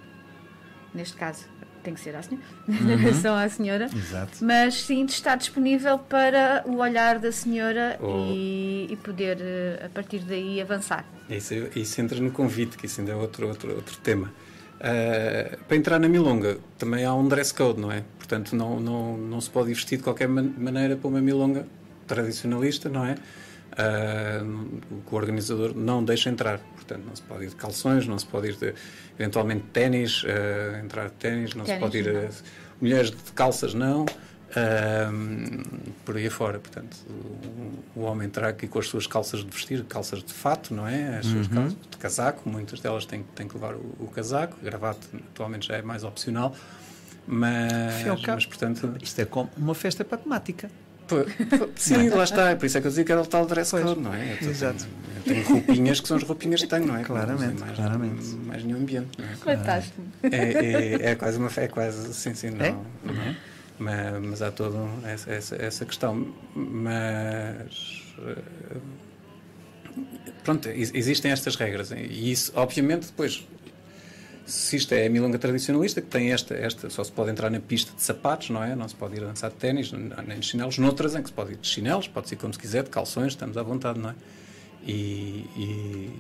[0.94, 1.46] neste caso
[1.82, 2.76] tem que ser à senhora, uhum.
[2.98, 4.38] direção à senhora, Exato.
[4.42, 8.28] mas sim de estar disponível para o olhar da senhora oh.
[8.32, 11.06] e, e, poder, eh, a partir daí, avançar.
[11.30, 14.32] Isso, isso entra no convite, que isso ainda é outro, outro, outro tema.
[14.82, 18.04] Uh, para entrar na milonga também há um dress code, não é?
[18.18, 21.68] Portanto, não, não, não se pode ir vestir de qualquer maneira para uma milonga
[22.08, 23.16] tradicionalista, não é?
[23.72, 26.60] Uh, o organizador não deixa entrar.
[26.92, 28.74] Portanto, não se pode ir de calções, não se pode ir de,
[29.18, 32.08] eventualmente, ténis, uh, entrar de ténis, não ténis, se pode ir.
[32.08, 32.30] Uh,
[32.82, 34.06] mulheres de calças, não.
[36.04, 36.98] por aí afora, portanto,
[37.96, 40.86] o, o, homem entra aqui com as suas calças de vestir, calças de fato, não
[40.86, 41.20] é?
[41.20, 41.54] As suas uhum.
[41.54, 45.78] calças de casaco, muitas delas têm, têm que levar o, o casaco, gravata atualmente já
[45.78, 46.54] é mais opcional,
[47.26, 48.96] mas, mas portanto.
[49.02, 50.70] Isto é como uma festa para temática.
[51.76, 52.56] Sim, lá está.
[52.56, 54.38] Por isso é que eu dizia que era o tal dress code, não é?
[54.42, 54.86] Eu Exato.
[55.24, 57.04] Tenho, eu tenho roupinhas que são as roupinhas que tenho, não é?
[57.04, 58.26] Claramente, mais, claramente.
[58.46, 59.10] Mais nenhum ambiente.
[59.18, 59.36] Não é?
[59.36, 60.02] Fantástico.
[60.24, 62.66] É, é, é, quase uma fé, é quase, sim, sim, não.
[62.66, 62.76] É?
[63.04, 63.36] não é?
[63.80, 66.34] Mas, mas, há toda essa, essa, essa, questão.
[66.56, 68.04] Mas.
[68.20, 68.78] Eh,
[70.44, 71.92] pronto, existem estas regras.
[71.92, 73.46] E isso, obviamente, depois
[74.52, 77.60] se isto é a milonga tradicionalista, que tem esta, esta, só se pode entrar na
[77.60, 78.76] pista de sapatos, não é?
[78.76, 80.78] Não se pode ir dançar de ténis, nem de chinelos.
[80.78, 83.32] Noutras em que se pode ir de chinelos, pode ir como se quiser, de calções,
[83.32, 84.16] estamos à vontade, não é?
[84.86, 86.20] E, e,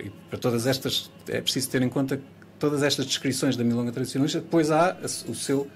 [0.00, 2.22] e para todas estas, é preciso ter em conta que
[2.56, 4.96] todas estas descrições da milonga tradicionalista, depois há
[5.28, 5.68] o seu,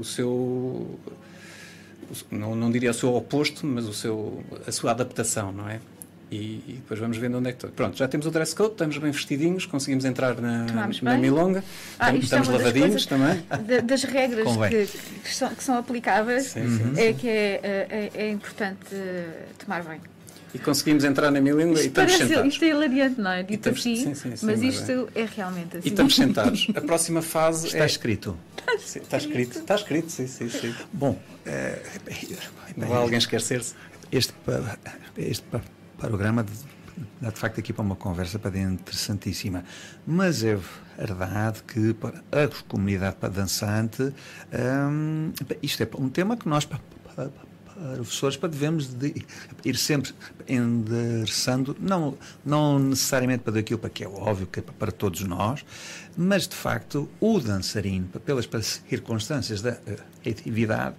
[0.00, 0.98] o seu
[2.28, 5.80] não, não diria o seu oposto, mas o seu, a sua adaptação, não é?
[6.30, 6.36] E,
[6.66, 7.70] e, depois vamos vendo onde é que estou.
[7.70, 10.66] Pronto, já temos o dress code, estamos bem vestidinhos, conseguimos entrar na,
[11.02, 11.62] na milonga,
[11.98, 13.44] ah, estamos, é lavadinhos também.
[13.84, 17.14] das regras que, que, são, que, são, aplicáveis sim, sim, é sim.
[17.14, 18.86] que é, é, é, importante
[19.56, 20.00] tomar bem.
[20.52, 22.52] E conseguimos entrar na milonga isto e estamos parece, sentados.
[22.54, 23.42] Isto é hilariante, não é?
[23.44, 25.20] Dito estamos, assim, mas isto é.
[25.20, 25.28] é.
[25.36, 25.88] realmente assim.
[25.88, 26.66] E estamos sentados.
[26.74, 27.86] A próxima fase Está é...
[27.86, 28.36] escrito.
[28.56, 29.58] Está, está escrito.
[29.58, 30.74] Está escrito, sim, sim, sim.
[30.92, 31.78] Bom, é,
[32.76, 33.74] não vai alguém esquecer-se?
[34.10, 34.34] Este,
[35.16, 35.44] este
[35.96, 36.44] programa
[37.20, 39.64] dá de facto aqui para uma conversa para dentro interessantíssima.
[40.06, 40.58] Mas é
[40.98, 45.32] verdade que para a comunidade para dançante hum,
[45.62, 46.80] isto é um tema que nós para,
[47.14, 47.30] para,
[47.96, 49.26] professores para devemos de
[49.64, 50.14] ir sempre
[50.48, 55.64] endereçando, não, não necessariamente para aquilo para que é óbvio que é para todos nós,
[56.16, 58.48] mas de facto o dançarino, pelas
[58.88, 59.76] circunstâncias da
[60.26, 60.96] atividade,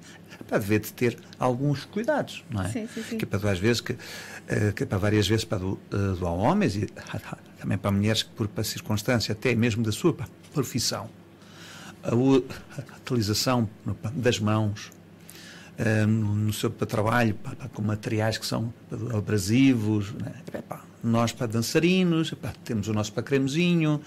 [0.48, 2.70] para dever de ter alguns cuidados, não é?
[2.70, 3.18] Sim, sim, sim.
[3.18, 3.98] Que é para, às vezes, que, eh,
[4.76, 6.88] que é para várias vezes para do, eh, do homens e
[7.60, 10.16] também para mulheres que por, circunstância até mesmo da sua
[10.54, 11.10] profissão
[12.04, 12.16] a
[13.04, 13.70] utilização
[14.14, 14.90] das mãos
[15.78, 17.38] uh, no, no, seu trabalho
[17.74, 18.74] com materiais que são
[19.14, 20.34] abrasivos né?
[21.04, 22.34] nós para dançarinos
[22.64, 24.02] temos o nosso para cremezinho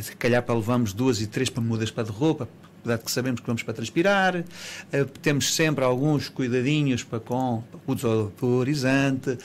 [0.00, 2.48] se calhar para levamos duas e três para mudas para de roupa
[2.84, 7.64] apesar de que sabemos que vamos para transpirar, uh, temos sempre alguns cuidadinhos para com
[7.86, 9.38] o desodorizante,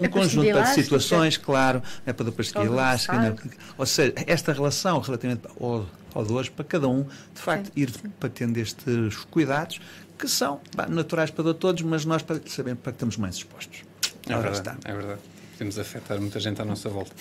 [0.00, 3.36] um conjunto de situações, claro, é para a pastilha elástica, né?
[3.76, 7.90] ou seja, esta relação relativamente ao, ao dois, para cada um, de facto, sim, ir
[7.90, 8.08] sim.
[8.18, 9.80] para tendo estes cuidados,
[10.18, 13.84] que são bah, naturais para todos, mas nós para, sabemos para que estamos mais expostos.
[14.26, 14.76] É verdade, está.
[14.84, 15.20] é verdade.
[15.52, 17.12] Podemos afetar muita gente à nossa volta.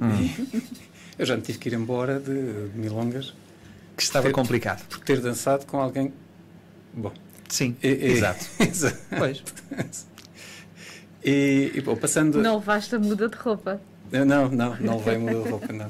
[1.18, 3.34] eu já me tive que ir embora de, de milongas
[4.02, 4.84] que estava ter, complicado.
[4.88, 6.12] Por ter dançado com alguém.
[6.92, 7.12] Bom.
[7.48, 8.44] Sim, e, e, exato.
[8.58, 8.98] exato.
[9.16, 9.42] Pois.
[11.24, 12.42] E, e bom, passando.
[12.42, 13.80] Não levaste a muda de roupa.
[14.10, 15.88] Não, não, não levei muda de roupa, não.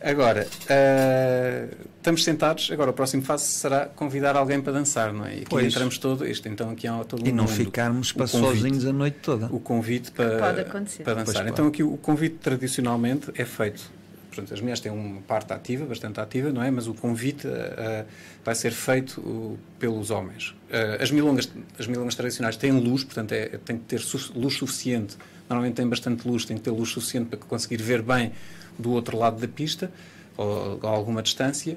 [0.00, 5.30] Agora, uh, estamos sentados, agora o próximo passo será convidar alguém para dançar, não é?
[5.30, 5.66] E aqui pois.
[5.66, 7.52] entramos todo, este então aqui há todo um E não mundo.
[7.52, 9.46] ficarmos para sozinhos a noite toda.
[9.46, 11.24] O convite para, para dançar.
[11.24, 13.97] Pois, então aqui o convite tradicionalmente é feito
[14.38, 16.70] portanto, as mulheres têm uma parte ativa, bastante ativa, não é?
[16.70, 18.06] Mas o convite uh,
[18.44, 20.50] vai ser feito uh, pelos homens.
[20.70, 24.54] Uh, as, milongas, as milongas tradicionais têm luz, portanto, é, tem que ter su luz
[24.54, 25.16] suficiente.
[25.48, 28.32] Normalmente tem bastante luz, tem que ter luz suficiente para conseguir ver bem
[28.78, 29.90] do outro lado da pista,
[30.36, 31.76] ou a alguma distância.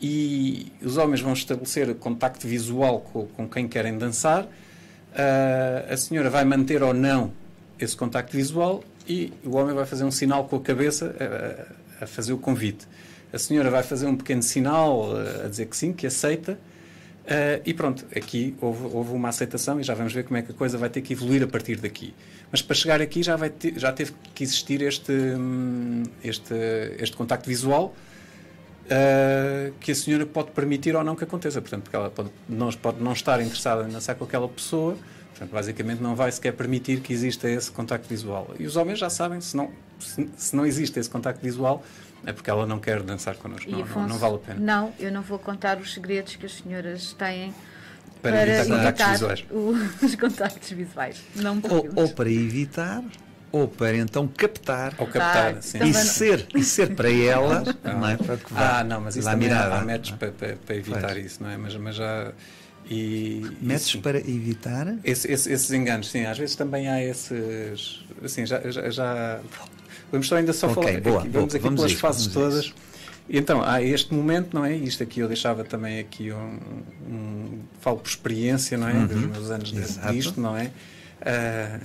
[0.00, 4.48] E os homens vão estabelecer contacto visual com, com quem querem dançar.
[5.88, 7.32] a senhora vai manter ou não
[7.78, 11.14] esse contacto visual e o homem vai fazer um sinal com a cabeça
[12.02, 12.86] a fazer o convite.
[13.32, 16.58] A senhora vai fazer um pequeno sinal uh, a dizer que sim, que aceita,
[17.22, 20.50] Uh, e pronto, aqui houve, houve, uma aceitação e já vamos ver como é que
[20.50, 22.12] a coisa vai ter que evoluir a partir daqui.
[22.50, 26.52] Mas para chegar aqui já, vai ter, já teve que existir este, hum, este,
[26.98, 27.94] este contacto visual
[28.86, 31.60] uh, que a senhora pode permitir ou não que aconteça.
[31.60, 34.96] Portanto, porque ela pode não, pode não estar interessada em dançar com aquela pessoa,
[35.32, 38.54] portanto, basicamente não vai sequer permitir que exista esse contacto visual.
[38.58, 41.84] E os homens já sabem, se não, se, se não existe esse contacto visual,
[42.24, 43.70] é porque ela não quer dançar connosco.
[43.70, 44.60] Não, Afonso, não, não, vale a pena.
[44.60, 47.52] Não, eu não vou contar os segredos que as senhoras têm
[48.20, 49.74] para, para evitar, evitar contactos o,
[50.06, 51.22] os contactos visuais.
[51.34, 53.02] Não ou, ou para evitar
[53.52, 55.78] ou para então captar, ou captar sim.
[55.84, 58.16] e, ser, e ser para ela não é?
[58.16, 61.18] para que vá, ah, não, mas isso também mirada, há métodos para, para, para, evitar
[61.18, 61.56] isso, não é?
[61.58, 62.32] Mas, mas já.
[62.92, 64.96] E, métodos para evitar?
[65.02, 68.02] Esse, esse, esses enganos, sim, às vezes também há esses.
[68.22, 69.40] Assim, já, já, já
[70.12, 71.00] Vamos só ainda só okay, falar.
[71.00, 72.64] Boa, aqui, vamos boa, aqui vamos pelas isso, fases todas.
[72.66, 72.74] Isso.
[73.30, 74.76] Então, há este momento, não é?
[74.76, 76.58] Isto aqui eu deixava também aqui um.
[77.08, 78.92] um falo por experiência, não é?
[78.92, 79.06] Uhum.
[79.06, 79.72] Dos meus anos
[80.12, 80.70] disto, não é?
[81.22, 81.80] Uh,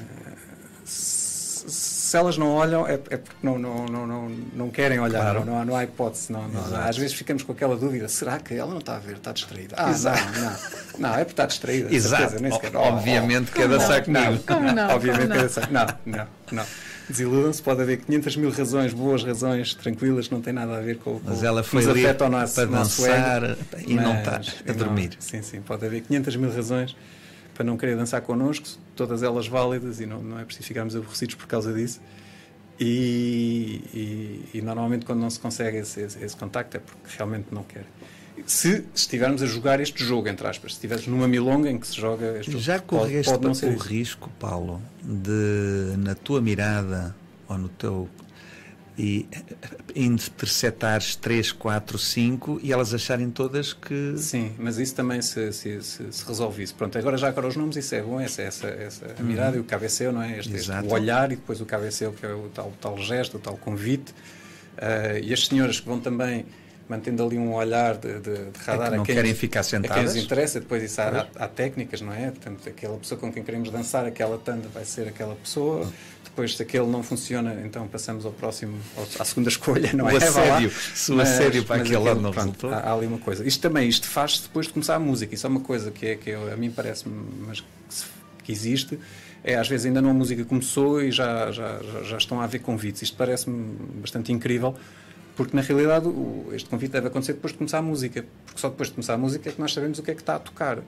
[0.83, 5.45] se elas não olham é, é porque não, não, não, não, não querem olhar, claro.
[5.45, 6.31] não, há, não há hipótese.
[6.31, 9.17] Não, não, às vezes ficamos com aquela dúvida: será que ela não está a ver,
[9.17, 9.75] está distraída?
[9.77, 10.23] Ah, Exato.
[10.33, 10.57] não, não,
[10.99, 11.93] não, é porque está distraída.
[11.93, 12.23] Exato.
[12.23, 14.43] Certeza, nem sequer, Obviamente oh, que é dançar comigo.
[14.45, 14.89] Como não?
[14.89, 15.71] Obviamente que é dançar.
[15.71, 16.65] Não, não, não.
[17.09, 21.19] Desiludam-se, pode haver 500 mil razões, boas razões, tranquilas, não tem nada a ver com,
[21.19, 24.73] com mas ela foi ali para nosso, dançar nosso ego, e mas, não está a
[24.73, 25.11] dormir.
[25.13, 26.95] Não, sim, sim, pode haver 500 mil razões
[27.57, 31.33] para não querer dançar connosco, todas elas válidas e não, não é preciso ficarmos aborrecidos
[31.33, 31.99] por causa disso.
[32.79, 37.47] E, e, e normalmente quando não se consegue esse, esse, esse, contacto é porque realmente
[37.51, 37.85] não quer.
[38.45, 41.95] Se estivermos a jogar este jogo, entre aspas, se estiveres numa milonga em que se
[41.99, 47.15] joga este Já jogo, correste pode, pode o risco, Paulo, de na tua mirada
[47.49, 48.07] ou no teu
[48.97, 49.27] e
[49.95, 54.17] interceptares 3, 4, 5 e elas acharem todas que.
[54.17, 56.73] Sim, mas isso também se, se, se, se resolve isso.
[56.73, 59.25] Pronto, agora já agora os nomes, isso é bom, essa, essa, essa uhum.
[59.25, 60.39] mirada e o cabeceu, não é?
[60.39, 63.39] Este, este, o olhar e depois o cabeceu, que é o tal, tal gesto, o
[63.39, 64.11] tal convite.
[64.77, 66.45] Uh, e as senhoras que vão também
[66.89, 69.61] mantendo ali um olhar de, de, de radar é que não a quem, querem ficar
[69.61, 69.91] sentadas.
[69.91, 72.31] A quem lhes interessa, depois isso há, há, há, técnicas, não é?
[72.31, 75.81] Portanto, aquela pessoa com quem queremos dançar, aquela tanda vai ser aquela pessoa.
[75.81, 78.77] Uhum depois, se aquele não funciona, então passamos ao próximo,
[79.19, 80.17] à segunda escolha, não o é?
[80.17, 82.71] Assédio, se o assédio para aquele lado não resultou.
[82.71, 83.45] Há, há, ali uma coisa.
[83.45, 85.33] Isto também, isto faz-se depois de começar a música.
[85.33, 87.15] Isso é uma coisa que, é, que eu, a mim parece-me,
[87.47, 87.63] mas
[88.43, 88.99] que existe.
[89.43, 92.43] É, às vezes ainda não a música começou e já, já, já, já estão a
[92.43, 93.01] haver convites.
[93.01, 94.75] Isto parece-me bastante incrível
[95.35, 96.07] porque na realidade
[96.53, 99.17] este convite deve acontecer depois de começar a música, porque só depois de começar a
[99.17, 100.79] música é que nós sabemos o que é que está a tocar.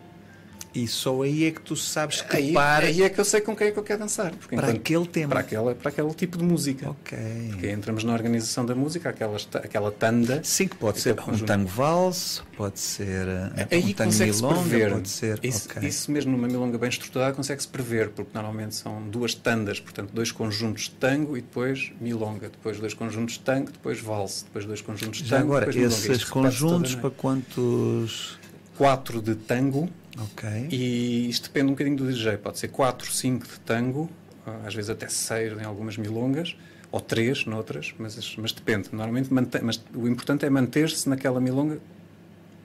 [0.73, 2.85] E só aí é que tu sabes que aí, para.
[2.85, 4.31] Aí é que eu sei com quem é que eu quero dançar.
[4.31, 5.29] Porque para enquanto, aquele tema.
[5.29, 6.91] Para, aquela, para aquele tipo de música.
[6.91, 7.17] Ok.
[7.49, 10.41] Porque entramos na organização da música, aquela, aquela tanda.
[10.43, 14.91] Sim, que pode ser um tango valse, pode ser eh, aí um tango milonga, prever.
[14.91, 15.39] pode ser.
[15.41, 15.89] Isso, okay.
[15.89, 20.31] isso mesmo numa milonga bem estruturada consegue-se prever, porque normalmente são duas tandas, portanto, dois
[20.31, 24.81] conjuntos de tango e depois milonga, depois dois conjuntos de tango, depois valse, depois dois
[24.81, 25.53] conjuntos de tango.
[25.53, 28.37] Já agora, esses conjuntos para quantos?
[28.77, 30.67] Quatro de tango Ok.
[30.71, 32.37] E isto depende um bocadinho do DJ.
[32.37, 34.09] Pode ser 4, 5 de tango,
[34.45, 36.55] ah, às vezes até 6 em algumas milongas,
[36.91, 38.89] ou 3 noutras, mas, mas depende.
[38.91, 41.79] Normalmente, mantém, mas o importante é manter-se naquela milonga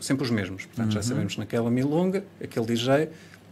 [0.00, 0.66] sempre os mesmos.
[0.66, 0.92] Portanto, uhum.
[0.92, 3.10] já sabemos naquela milonga, aquele DJ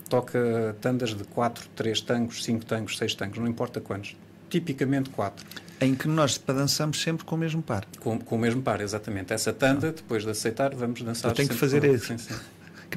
[0.08, 4.16] toca tandas de 4, 3 tangos, 5 tangos, 6 tangos, não importa quantos.
[4.50, 5.46] Tipicamente 4.
[5.80, 7.86] Em que nós dançamos sempre com o mesmo par.
[7.98, 9.32] Com, com o mesmo par, exatamente.
[9.32, 9.92] Essa tanda, ah.
[9.92, 12.06] depois de aceitar, vamos dançar Eu tenho que fazer isso.
[12.06, 12.34] Sim, sim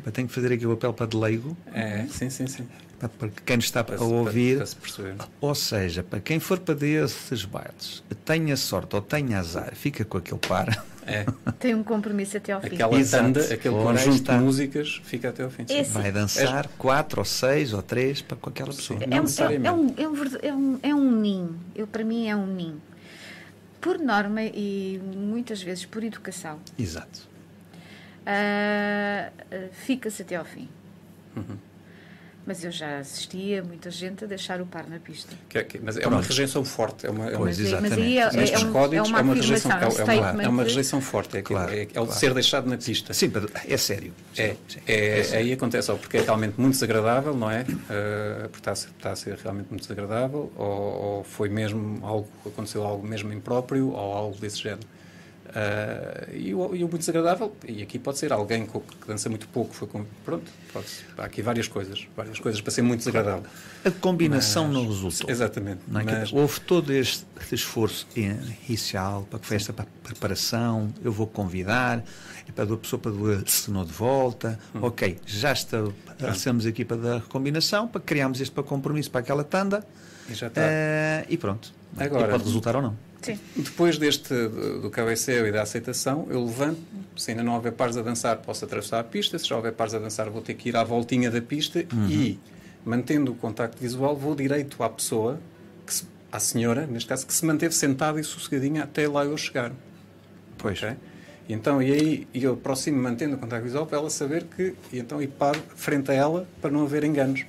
[0.02, 1.58] que tenho que fazer aqui o papel para de leigo.
[1.74, 2.68] É, sim, sim, sim.
[2.98, 4.58] Para quem está para, a ouvir.
[4.58, 9.76] Para, para ou seja, para quem for para desses bailes, tenha sorte ou tenha azar,
[9.76, 10.84] fica com aquele par.
[11.06, 11.24] É.
[11.60, 12.74] Tem um compromisso até ao fim.
[12.74, 15.64] Aquela tanda, aquele conjunto de músicas fica até ao fim.
[15.70, 16.70] Esse, Vai dançar é.
[16.80, 19.00] quatro ou seis ou três para com aquela pessoa.
[19.04, 19.96] É, um, é, um, é, um,
[20.42, 21.60] é, um, é um ninho.
[21.76, 22.82] Eu, para mim é um ninho.
[23.80, 26.60] Por norma e muitas vezes por educação.
[26.80, 27.35] Exato
[28.26, 30.68] uh, fica-se até ao fim.
[31.36, 31.58] Uhum.
[32.46, 35.36] Mas eu já assistia muita gente a deixar o par na pista.
[35.50, 37.08] Que, é que, mas é uma rejeição forte.
[37.08, 37.96] É uma, é uma, pois, exatamente.
[37.96, 40.64] Mas aí é, é, um, códigos, é uma, é uma rejeição, é, uma, é uma
[40.64, 41.38] rejeição forte.
[41.38, 42.12] É, claro, é, é, claro.
[42.12, 43.14] ser deixado na pista.
[43.16, 43.32] Sim,
[43.68, 44.14] é sério.
[44.38, 47.62] É, sim, é, é aí acontece, ou porque é realmente muito desagradável, não é?
[47.62, 52.06] Uh, porque está a, ser, está a, ser, realmente muito desagradável, ou, ou foi mesmo
[52.06, 54.88] algo, aconteceu algo mesmo impróprio, ou algo desse género.
[55.46, 59.48] Uh, e, o, e, o, muito desagradável, e aqui pode ser alguém que dança muito
[59.48, 60.88] pouco, foi com, pronto, pode,
[61.18, 63.44] há aqui várias coisas, várias coisas para ser muito desagradável.
[63.86, 65.30] A combinação mas, não resultou.
[65.30, 65.82] Exatamente.
[65.88, 66.04] Não é?
[66.04, 72.04] mas, houve todo este, esforço inicial para que festa, para a preparação, eu vou convidar,
[72.48, 73.12] é para a pessoa para
[73.46, 74.80] assinou de volta, hum.
[74.82, 75.78] ok, já está,
[76.20, 79.86] passamos aqui para dar combinação, para criarmos este para compromisso para aquela tanda,
[80.30, 80.62] e, já está.
[80.62, 81.72] Uh, e pronto.
[81.98, 82.98] Agora, e pode resultar ou não.
[83.26, 83.40] Sim.
[83.56, 84.34] Depois deste,
[84.82, 86.80] do cabeceio e da aceitação, eu levanto,
[87.18, 89.94] se ainda não houver pares a dançar, posso atravessar a pista, se já houver pares
[89.94, 92.10] a dançar, vou ter que ir à voltinha da pista uhum.
[92.10, 92.40] e,
[92.86, 95.40] mantendo o contacto visual, vou direito à pessoa,
[95.88, 99.72] se, à senhora, neste caso, que se manteve sentada e sossegadinha até lá eu chegar.
[100.58, 100.78] Pois.
[100.78, 100.96] Okay?
[101.48, 105.00] E então, e aí eu aproximo mantendo o contacto visual para ela saber que, e
[105.00, 107.46] então, e paro frente a ela para não haver enganos.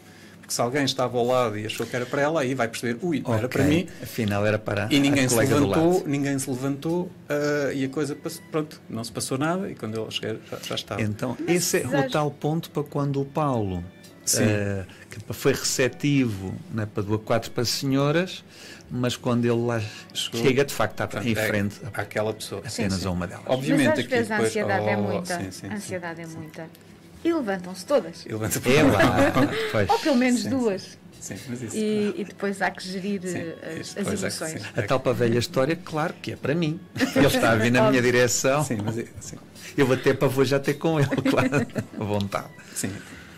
[0.47, 2.97] Porque se alguém estava ao lado e achou que era para ela, aí vai perceber,
[3.03, 3.39] ui, não okay.
[3.39, 3.89] era para mim.
[4.01, 8.43] Afinal era para E ninguém se levantou, ninguém se levantou uh, e a coisa, passou,
[8.53, 11.03] pronto, não se passou nada e quando eu cheguei já, já estava.
[11.03, 16.55] Então, Mas esse é o tal ponto para quando o Paulo, uh, que foi receptivo
[16.73, 18.45] né, para doar quatro para senhoras,
[18.89, 19.83] mas quando ele lá
[20.15, 22.61] Chegou, chega, de facto, está em é frente àquela pessoa.
[22.61, 23.09] Apenas sim, sim.
[23.09, 23.45] a uma delas.
[23.47, 25.41] Obviamente, mas às vezes depois, a ansiedade oh, é muita.
[25.41, 26.71] Sim, sim, a ansiedade é muita.
[27.27, 28.25] E levantam-se todas.
[28.25, 29.33] E levantam é lá.
[29.93, 30.97] Ou pelo menos duas.
[31.21, 34.63] Sim, mas isso, e, e, depois há que gerir sim, eh, as, as emoções.
[34.77, 36.79] a tal para a velha história, claro que é para mim.
[37.17, 38.63] Ele está a vir na minha direção.
[38.63, 39.37] Sim, mas sim.
[39.77, 41.67] Eu vou ter para vou já ter com ele, claro,
[41.99, 42.47] à vontade.
[42.73, 42.93] Sim,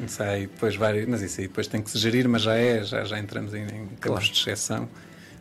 [0.05, 2.85] isso aí depois vai, mas isso aí depois tem que se gerir, mas já é,
[2.85, 4.25] já, já entramos em, em casos claro.
[4.25, 4.89] de exceção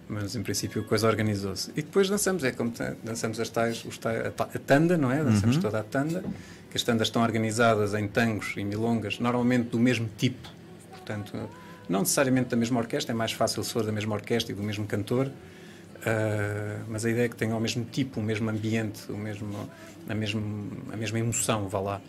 [0.10, 1.70] mas em princípio a coisa organizou-se.
[1.72, 2.74] E depois dançamos, é como
[3.04, 5.24] dançamos as tais, os tais a, a, tanda, não é?
[5.24, 5.62] Dançamos uhum.
[5.62, 6.24] toda a tanda,
[6.70, 10.50] que as tandas estão organizadas em tangos e milongas, normalmente do mesmo tipo,
[10.92, 11.50] portanto,
[11.88, 14.64] não necessariamente da mesma orquestra, é mais fácil se for da mesma orquestra e do
[14.64, 19.10] mesmo cantor, uh, mas a ideia é que tenha o mesmo tipo, o mesmo ambiente,
[19.12, 19.70] o mesmo,
[20.08, 22.02] a, mesmo, a mesma emoção, vá lá.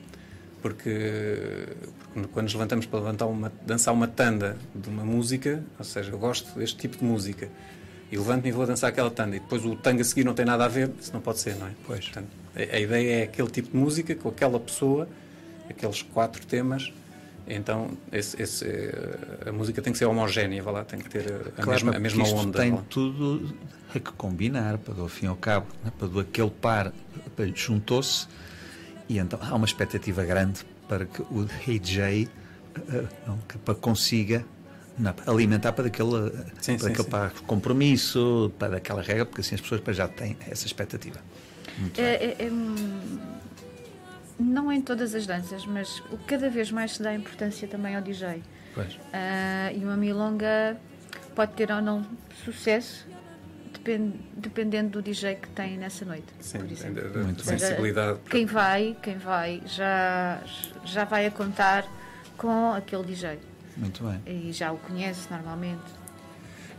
[0.61, 1.69] Porque,
[2.13, 6.11] porque quando nos levantamos para levantar uma, dançar uma tanda de uma música, ou seja,
[6.11, 7.49] eu gosto deste tipo de música,
[8.11, 10.45] e levanto-me e vou dançar aquela tanda e depois o tango a seguir não tem
[10.45, 11.71] nada a ver, isso não pode ser, não é?
[11.87, 12.05] Pois.
[12.07, 15.09] Portanto, a, a, ideia é aquele tipo de música com aquela pessoa,
[15.68, 16.92] aqueles quatro temas,
[17.46, 18.66] então esse, esse,
[19.46, 21.24] a música tem que ser homogénea, vai lá, tem que ter
[21.57, 22.59] a claro, mesma, a mesma onda.
[22.59, 23.55] Tem tudo
[23.94, 25.90] a que combinar, para do fim ao cabo, né?
[25.99, 26.92] para do aquele par
[27.55, 28.26] juntou-se
[29.09, 32.28] e então há uma expectativa grande para que o DJ
[32.76, 34.44] uh, consiga
[34.99, 36.30] não, alimentar para aquele,
[36.61, 37.05] sim, para, sim, aquele sim.
[37.05, 41.20] para compromisso, para aquela regra, porque assim as pessoas já têm essa expectativa.
[41.97, 42.51] É, é, é,
[44.39, 48.03] não em todas as danças, mas o cada vez mais se dá importância também ao
[48.03, 48.43] DJ.
[48.74, 48.95] Pois.
[48.95, 50.76] Uh, e uma milonga
[51.35, 52.07] pode ter ou não
[52.45, 53.07] sucesso,
[53.72, 56.26] depend, dependendo do DJ que tem nessa noite.
[56.41, 58.20] Sim, da, Muito sensibilidade.
[58.31, 60.41] Quem vai, quem vai, já,
[60.85, 61.85] já vai a contar
[62.37, 63.39] com aquele DJ.
[63.76, 64.20] Muito bem.
[64.26, 65.83] E já o conhece normalmente.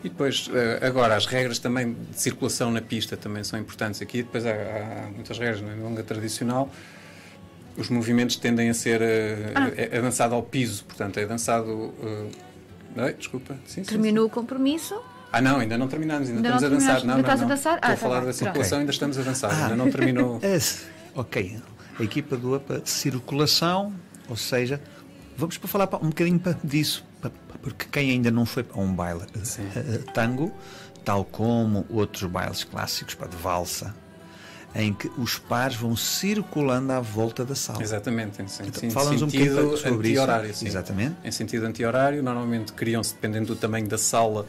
[0.03, 4.23] E depois, eh, agora, as regras também de circulação na pista também são importantes aqui.
[4.23, 6.69] Depois há, há muitas regras na longa tradicional.
[7.75, 9.69] Os movimentos tendem a ser eh, ah.
[9.75, 11.69] é, é, dançado ao piso, portanto, é dançado.
[11.69, 12.29] Uh,
[12.95, 13.57] não, desculpa.
[13.65, 14.39] Sim, Terminou sim, sim.
[14.39, 15.01] o compromisso.
[15.31, 17.05] Ah, não, ainda não terminamos, ainda, ainda estamos a dançar.
[17.05, 17.29] Não, não, não.
[17.29, 17.75] a dançar?
[17.75, 18.79] Estou ah, a falar tá da circulação, okay.
[18.79, 20.41] ainda estamos a dançar, ah, ainda não terminou.
[21.13, 21.59] ok,
[21.99, 23.93] a equipa do APA circulação,
[24.27, 24.81] ou seja,
[25.37, 27.05] vamos para falar um bocadinho disso,
[27.61, 30.53] porque quem ainda não foi a um baile uh, tango,
[31.03, 33.93] tal como outros bailes clássicos para de valsa,
[34.75, 37.81] em que os pares vão circulando à volta da sala.
[37.81, 40.65] Exatamente, em então, falamos um bocadinho sobre isso.
[40.65, 41.15] Exatamente.
[41.23, 44.45] Em sentido anti-horário, normalmente criam-se, dependendo do tamanho da sala,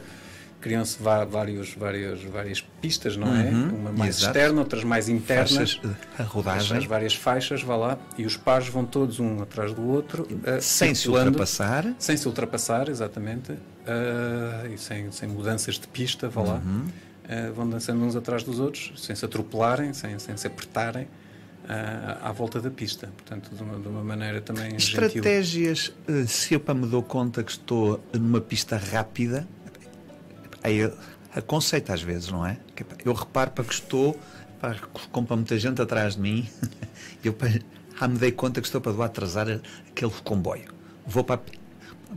[0.61, 3.49] criam-se vários, várias, várias pistas, não é?
[3.49, 4.37] Uhum, Uma mais exato.
[4.37, 5.73] externa, outras mais internas.
[5.73, 6.77] Faixas, a rodagem.
[6.77, 10.23] As várias faixas, vá lá, e os pares vão todos um atrás do outro.
[10.23, 11.93] Uh, sem se ultrapassar.
[11.97, 13.51] Sem se ultrapassar, exatamente.
[13.51, 16.61] Uh, e sem, sem mudanças de pista, vá lá.
[16.63, 16.85] Uhum.
[17.25, 21.07] Uh, vão dançando uns atrás dos outros, sem se atropelarem, sem, sem se apertarem.
[21.63, 26.27] Uh, à volta da pista, portanto, de uma, de uma maneira também Estratégias, gentil.
[26.27, 29.47] se eu para me dou conta que estou numa pista rápida,
[30.63, 30.91] aí
[31.33, 32.57] aconceito às vezes, não é?
[33.03, 34.19] Eu reparo para que estou,
[34.59, 34.75] para,
[35.11, 36.49] como para muita gente atrás de mim,
[37.23, 37.35] eu
[37.99, 39.47] já me dei conta que estou para atrasar
[39.89, 40.73] aquele comboio.
[41.05, 41.39] Vou para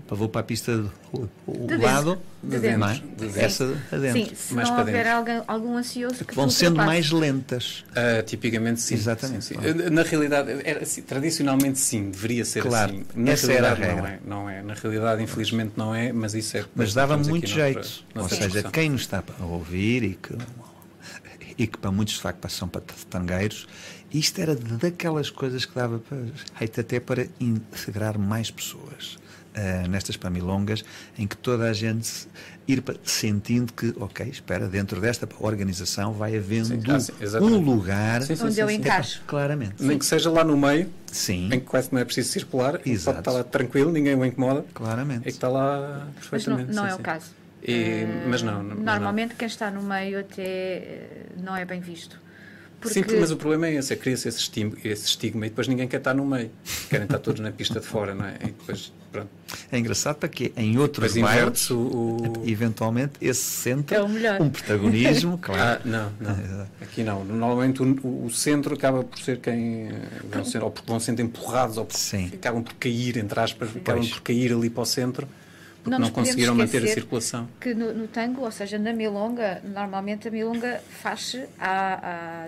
[0.08, 1.30] vou para a pista do,
[1.66, 2.78] de lado de dentro.
[2.78, 3.02] Não é?
[3.16, 4.26] de Essa adentro.
[4.26, 7.84] Sim, se mais não houver algum, algum ansioso que vão sendo mais lentas.
[7.90, 8.94] Uh, tipicamente sim.
[8.94, 9.44] Exatamente.
[9.44, 9.90] Sim, sim.
[9.90, 13.04] Na realidade, era assim, tradicionalmente sim, deveria ser claro, assim.
[13.14, 13.96] Na essa era a regra.
[13.96, 14.62] Não é, não é.
[14.62, 16.64] Na realidade, infelizmente, não é, mas isso é.
[16.74, 18.04] Mas dava muito jeito.
[18.14, 20.36] Ou seja, quem nos está a ouvir e que
[21.56, 23.66] e que para muitos de facto são para tangueiros,
[24.12, 26.18] isto era daquelas coisas que dava para,
[26.60, 29.18] até para integrar mais pessoas.
[29.56, 30.84] Uh, nestas pamilongas,
[31.16, 32.26] em que toda a gente
[32.66, 38.34] ir sentindo que, ok, espera, dentro desta organização vai havendo sim, ah, um lugar sim,
[38.34, 39.22] sim, onde eu encaixo.
[39.26, 39.74] claramente.
[39.78, 41.46] Nem que seja lá no meio, sim.
[41.46, 43.04] em que quase não é preciso circular, Exato.
[43.04, 44.64] pode estar lá tranquilo, ninguém o incomoda.
[44.74, 45.20] Claramente.
[45.20, 46.66] É que está lá perfeitamente.
[46.66, 47.26] Mas não, não é o caso.
[47.66, 48.62] E, mas não.
[48.62, 49.36] Normalmente não.
[49.36, 52.20] quem está no meio até eh, não é bem visto.
[52.78, 53.02] Porque...
[53.02, 55.88] Sim, mas o problema é esse, é cria-se esse estigma, esse estigma e depois ninguém
[55.88, 56.50] quer estar no meio.
[56.90, 58.34] Querem estar todos na pista de fora, não é?
[58.42, 59.28] E depois, pronto.
[59.70, 62.42] É engraçado porque em outros bairros, o, o...
[62.44, 64.42] eventualmente, esse centro é o melhor.
[64.42, 65.62] um protagonismo, claro.
[65.62, 66.66] Ah, não, não.
[66.82, 67.24] Aqui não.
[67.24, 69.90] Normalmente o, o, centro acaba por ser quem
[70.28, 73.78] vão ser, ou porque vão sendo empurrados, ou porque acabam por cair, entre aspas, Sim.
[73.78, 75.28] acabam por cair ali para o centro
[75.84, 77.46] porque não, não conseguiram manter a circulação.
[77.60, 81.44] Que no, no, tango, ou seja, na milonga, normalmente a milonga faz-se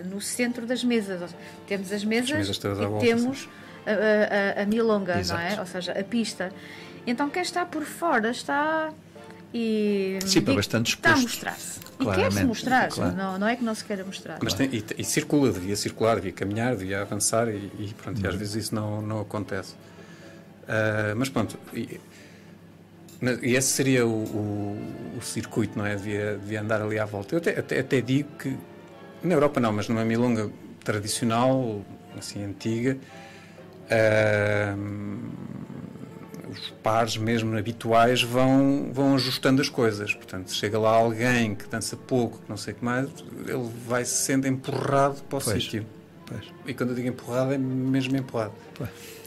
[0.05, 1.29] no centro das mesas.
[1.67, 3.47] Temos as mesas, as mesas e volta, temos
[3.85, 5.41] a, a, a, milonga, Exato.
[5.41, 5.59] não é?
[5.59, 6.51] Ou seja, a pista.
[7.05, 8.91] Então quem está por fora está
[9.53, 11.79] e Sim, para bastante está a mostrar-se.
[11.99, 13.15] E quer-se mostrar, claro.
[13.15, 14.37] não, não é que não se queira mostrar.
[14.43, 18.27] Mas tem, e, e, circula, devia circular, devia caminhar, devia avançar e, e pronto, e
[18.27, 18.39] às uhum.
[18.39, 19.73] vezes isso não, não acontece.
[19.73, 21.99] Uh, mas pronto, e,
[23.41, 25.95] e esse seria o, o, o, circuito, não é?
[25.95, 27.33] Devia, devia andar ali à volta.
[27.33, 28.55] Eu até, até, até, digo que,
[29.23, 30.51] na Europa não, mas numa milonga
[30.83, 31.81] tradicional,
[32.15, 33.26] assim, antiga, uh,
[36.49, 40.13] os pares mesmo habituais vão, vão ajustando as coisas.
[40.13, 43.09] Portanto, se chega lá alguém que dança pouco, que não sei o que mais,
[43.45, 45.85] ele vai sendo empurrado para o pois, sítio.
[46.25, 46.43] Pois.
[46.65, 48.53] E quando eu digo empurrado, é mesmo empurrado.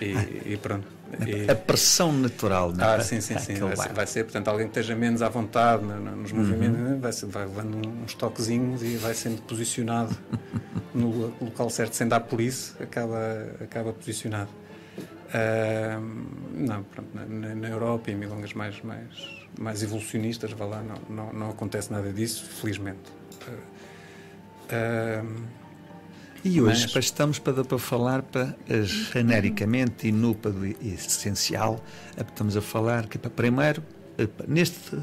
[0.00, 0.86] E, e, e pronto.
[1.26, 1.50] E...
[1.50, 2.96] A pressão natural, não é?
[2.96, 3.54] Ah, sim, sim, sim.
[3.54, 7.00] Vai ser, vai ser, portanto, alguém que esteja menos à vontade nos movimentos, uhum.
[7.00, 10.16] Vai, ser, vai levando uns toquezinhos e vai sendo posicionado
[10.94, 13.18] no local certo, sem dar por isso, acaba,
[13.60, 14.50] acaba posicionado.
[15.30, 16.00] Uh,
[16.54, 20.96] não, pronto, na, na, Europa e em milongas mais, mais, mais evolucionistas, vá lá, não,
[21.08, 22.98] não, não acontece nada disso, felizmente.
[24.66, 25.59] Uh,
[26.44, 27.04] e hoje Mas...
[27.04, 28.56] estamos para, para falar para,
[29.12, 31.84] genericamente e no para do essencial,
[32.16, 33.82] estamos a falar que para primeiro,
[34.46, 34.96] neste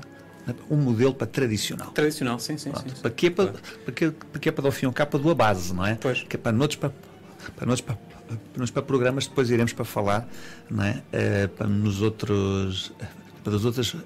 [0.69, 1.91] um modelo para tradicional.
[1.91, 2.71] Tradicional, sim, sim.
[2.71, 3.01] Pronto, sim, sim.
[3.01, 3.29] Para quê?
[3.29, 3.53] Para,
[3.85, 4.51] para, quê, para quê?
[4.51, 5.95] Para dar o fim capa do a base, não é?
[5.95, 6.23] Pois.
[6.23, 6.91] Que é para noutros para,
[7.55, 7.97] para, noutros, para,
[8.55, 10.27] para, para programas depois iremos para falar,
[10.69, 11.03] não é?
[11.11, 12.93] Uh, para nos outros,
[13.43, 13.99] para as outras uh,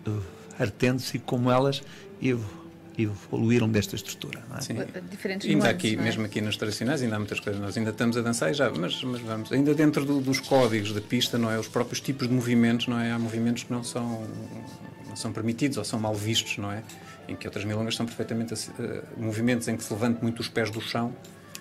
[0.57, 1.83] artentes e como elas
[3.03, 4.43] evoluíram desta estrutura.
[4.49, 4.61] Não é?
[4.61, 4.75] Sim.
[5.09, 6.01] Diferentes ainda aqui, é?
[6.01, 7.61] mesmo aqui nos tradicionais, ainda há muitas coisas.
[7.61, 9.51] Nós ainda estamos a dançar já, mas, mas vamos.
[9.51, 11.59] Ainda dentro do, dos códigos da pista, não é?
[11.59, 13.11] Os próprios tipos de movimentos, não é?
[13.11, 14.27] Há movimentos que não são,
[15.07, 16.83] não são permitidos ou são mal vistos, não é?
[17.27, 20.69] Em que outras milongas são perfeitamente uh, movimentos em que se levante muito os pés
[20.69, 21.15] do chão.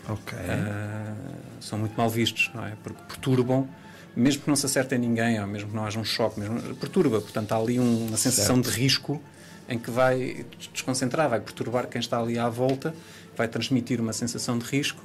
[0.09, 0.37] Ok.
[0.39, 2.73] Uh, são muito mal vistos, não é?
[2.83, 3.69] Porque perturbam
[4.15, 6.61] mesmo que não se acerte em ninguém, ou mesmo que não haja um choque, mesmo,
[6.77, 7.21] perturba.
[7.21, 8.71] Portanto, há ali um, uma sensação certo.
[8.71, 9.23] de risco
[9.71, 12.93] em que vai desconcentrar, vai perturbar quem está ali à volta,
[13.37, 15.01] vai transmitir uma sensação de risco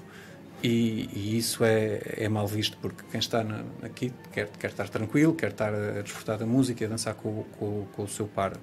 [0.64, 4.90] e, e isso é, é, mal visto porque quem está na, aqui quer, quer estar
[4.90, 8.28] tranquilo, quer estar a desfrutar da música e a dançar com, com, com o seu
[8.28, 8.54] par.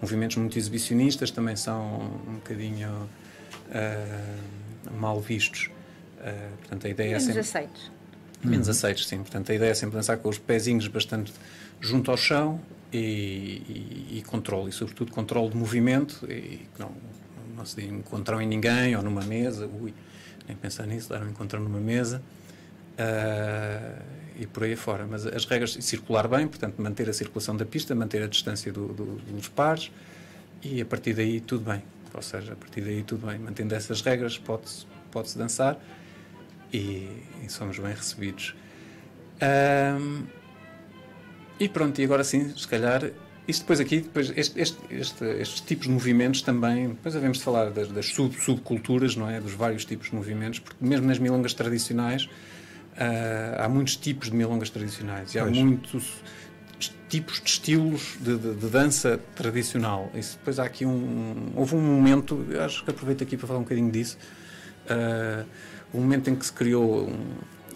[0.00, 3.08] Movimentos muito exibicionistas também são um bocadinho
[3.68, 5.70] uh, mal vistos.
[6.18, 7.40] Uh, portanto, a ideia Menos é sempre...
[7.40, 7.92] aceitos.
[8.44, 8.72] Menos uhum.
[8.72, 9.16] aceitos, sim.
[9.18, 11.32] Portanto, a ideia é sempre dançar com os pezinhos bastante
[11.80, 12.60] junto ao chão
[12.92, 16.92] e, e, e controle, e sobretudo controle de movimento, e que não,
[17.56, 19.92] não se encontram em ninguém ou numa mesa, ui,
[20.46, 22.22] nem pensar nisso, dar um numa mesa
[22.98, 24.02] uh,
[24.38, 25.06] e por aí fora.
[25.06, 28.88] Mas as regras, circular bem, portanto, manter a circulação da pista, manter a distância do,
[28.88, 29.90] do, dos pares
[30.62, 31.82] e a partir daí tudo bem.
[32.14, 33.38] Ou seja, a partir daí tudo bem.
[33.38, 35.78] Mantendo essas regras, pode-se pode dançar
[36.72, 38.54] e, e, somos bem recebidos.
[39.40, 40.24] Um,
[41.58, 43.10] e pronto, e agora sim, se calhar,
[43.48, 47.70] isto depois aqui, depois este, este, este, estes tipos de movimentos também, depois devemos falar
[47.70, 49.40] das, das sub, subculturas, não é?
[49.40, 54.36] Dos vários tipos de movimentos, porque mesmo nas milongas tradicionais uh, há muitos tipos de
[54.36, 55.56] milongas tradicionais e há pois.
[55.56, 56.22] muitos
[57.08, 60.10] tipos de estilos de, de, de, dança tradicional.
[60.14, 61.52] Isso depois há aqui um.
[61.54, 64.18] Houve um momento, acho que aproveito aqui para falar um bocadinho disso,
[64.90, 65.46] uh,
[65.94, 67.12] um momento em que se criou um,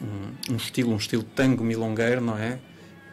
[0.03, 2.59] um, um estilo, um estilo tango milongueiro, não é?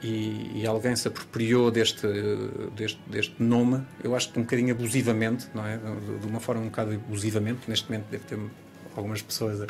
[0.02, 2.08] E, e, alguém se apropriou deste,
[2.76, 5.78] deste, deste nome, eu acho que um bocadinho abusivamente, não é?
[5.78, 8.40] De, uma forma um bocado abusivamente, neste momento deve ter
[8.96, 9.66] algumas pessoas a,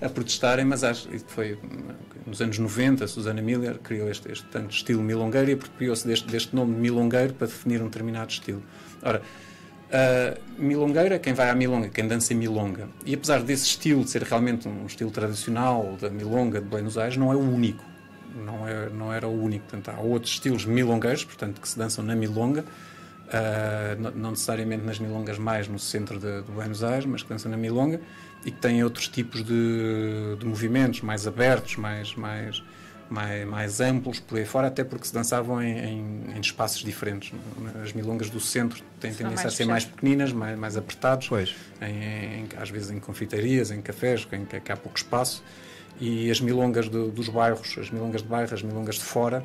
[0.06, 1.58] a, protestarem, mas acho que foi
[2.26, 6.56] nos anos 90, Susana Miller criou este, este tanto estilo milongueiro e apropriou-se deste, deste
[6.56, 8.62] nome de milongueiro para definir um determinado estilo.
[9.02, 9.22] Ora,
[9.86, 12.88] Uh, milongueira, quem vai à milonga, quem dança milonga.
[13.04, 17.16] E apesar desse estilo de ser realmente um estilo tradicional da milonga de Buenos Aires,
[17.16, 17.84] não é o único.
[18.36, 19.66] Não, é, não era o único.
[19.66, 22.64] Portanto, há outros estilos milongueiros, portanto, que se dançam na milonga,
[23.26, 27.50] uh, não necessariamente nas milongas mais no centro de, de, Buenos Aires, mas que dançam
[27.50, 28.00] na milonga
[28.44, 32.62] e que têm outros tipos de, de movimentos mais abertos, mais, mais,
[33.10, 37.32] mais, mais, amplos por aí fora, até porque se dançavam em, em, em espaços diferentes.
[37.82, 41.28] As milongas do centro têm São tendência a ser mais pequeninas, mais, mais apertados,
[41.82, 45.42] em, às vezes em confeitarias, em cafés, em que, que há pouco espaço.
[46.00, 49.44] E as milongas do, dos bairros, as milongas de bairro, as milongas de fora,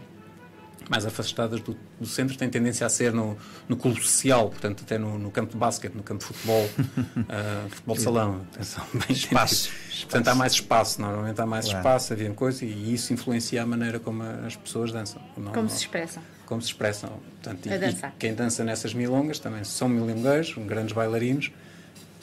[0.89, 3.38] mais afastadas do, do, centro têm tendência a ser no,
[3.70, 7.70] no clube social, portanto, até no, no campo de basquete, no campo de futebol, uh,
[7.72, 8.41] futebol de salão.
[8.54, 9.72] Atenção, bem espaço.
[10.02, 11.80] Portanto, há mais espaço, normalmente há mais claro.
[11.80, 15.22] espaço, havia coisa, e isso influencia a maneira como as pessoas dançam.
[15.38, 16.22] Não, como se expressam.
[16.45, 17.10] Como se expressam.
[17.41, 21.52] Portanto, e, e, quem dança nessas milongas também são milongueiros, grandes bailarinos,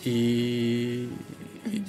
[0.05, 1.09] e,
[1.67, 1.83] e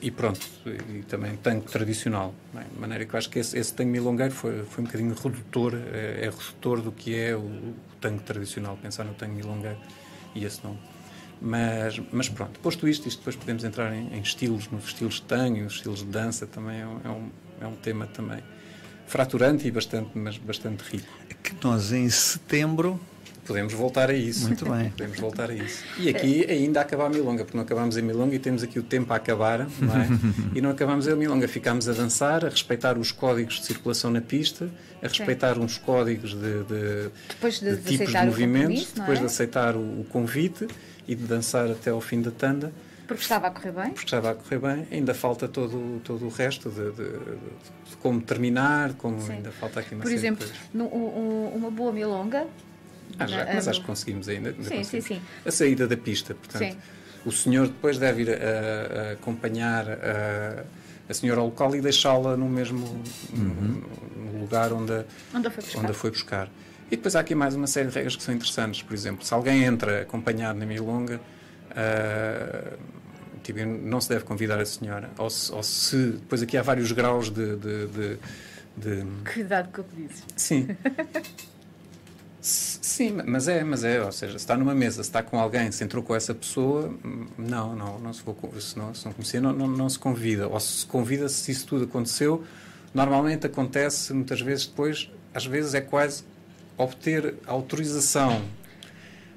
[0.00, 2.34] e pronto, e também tango tradicional.
[2.52, 5.74] Bem, de maneira que eu acho que esse, esse milongueiro foi, foi um bocadinho redutor,
[5.74, 7.74] é, é redutor do que é o, o,
[8.24, 9.78] tradicional, pensar no tango milongueiro
[10.34, 10.78] e esse não.
[11.40, 15.22] Mas, mas pronto, posto isto, isto depois podemos entrar em, em estilos, nos estilos de
[15.22, 17.30] tango, nos estilos de dança também é é um,
[17.60, 18.42] é um tema também
[19.06, 21.08] fraturante e bastante, mas bastante rico.
[21.28, 23.00] É que nós em setembro
[23.46, 24.46] Podemos voltar a isso.
[24.46, 24.90] Muito bem.
[24.96, 25.84] Podemos voltar a isso.
[25.98, 28.82] E aqui ainda acaba a milonga, porque não acabamos a milonga e temos aqui o
[28.82, 30.08] tempo a acabar, não é?
[30.54, 34.20] e não acabamos a milonga, ficamos a dançar, a respeitar os códigos de circulação na
[34.20, 34.68] pista,
[35.02, 35.60] a respeitar Sim.
[35.60, 39.20] uns códigos de, de, depois de, de tipos de movimentos, depois é?
[39.20, 40.66] de aceitar o, o convite
[41.06, 42.72] e de dançar até ao fim da tanda.
[43.06, 43.90] Porque estava a correr bem?
[43.92, 44.86] Porque estava a correr bem.
[44.90, 47.08] Ainda falta todo, todo o resto de, de,
[47.90, 49.34] de como terminar, como Sim.
[49.34, 52.48] ainda falta aqui uma Por exemplo, no, um, uma boa milonga
[53.18, 54.50] ah, já, mas acho que conseguimos ainda.
[54.50, 55.06] ainda sim, conseguimos.
[55.06, 55.22] sim, sim.
[55.44, 56.72] A saída da pista, portanto.
[56.72, 56.78] Sim.
[57.24, 60.64] O senhor depois deve ir a, a acompanhar a,
[61.08, 62.86] a senhora ao local e deixá-la no mesmo
[63.32, 63.82] uhum.
[64.16, 65.04] no lugar onde,
[65.34, 65.80] onde, foi buscar.
[65.80, 66.48] onde foi buscar.
[66.88, 68.82] E depois há aqui mais uma série de regras que são interessantes.
[68.82, 71.20] Por exemplo, se alguém entra acompanhado na milonga,
[71.72, 72.78] uh,
[73.42, 75.10] tipo, não se deve convidar a senhora.
[75.18, 77.56] Ou se, ou se, depois aqui há vários graus de.
[77.56, 78.18] de, de,
[78.76, 79.06] de...
[79.32, 80.24] Cuidado com o que dizes.
[80.36, 80.68] Sim.
[82.48, 85.72] Sim, mas é, mas é, ou seja, se está numa mesa, se está com alguém,
[85.72, 86.94] se entrou com essa pessoa,
[87.36, 90.46] não, não, não se, vou, se não, se não conhecer, não, não, não se convida.
[90.46, 92.44] Ou se convida, se isso tudo aconteceu,
[92.94, 96.22] normalmente acontece muitas vezes depois, às vezes é quase
[96.78, 98.40] obter autorização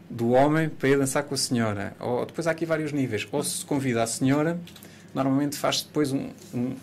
[0.07, 1.95] do homem para ir dançar com a senhora.
[1.99, 3.27] Ou depois há aqui vários níveis.
[3.31, 4.59] Ou se convida a senhora,
[5.15, 6.75] normalmente faz depois um, um,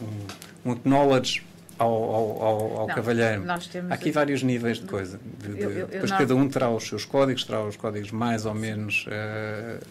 [0.65, 1.46] um acknowledge
[1.79, 3.45] ao, ao, ao, ao cavalheiro.
[3.91, 5.21] Há aqui vários níveis de coisa.
[5.39, 6.19] De, de, eu, eu, depois não...
[6.19, 9.07] cada um terá os seus códigos, terá os códigos mais ou menos.
[9.07, 9.85] Uh,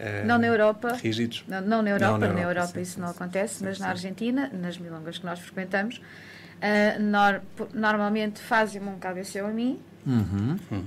[0.00, 0.94] uh, não na Europa.
[0.94, 1.44] Rígidos.
[1.48, 3.64] Não, não na Europa, não na Europa, na Europa sim, isso sim, não acontece, sim,
[3.64, 7.42] mas na Argentina, nas milongas que nós frequentamos, uh, nor,
[7.74, 9.80] normalmente fazem-me um cabeceu a mim.
[10.06, 10.58] Uhum.
[10.70, 10.84] Hum.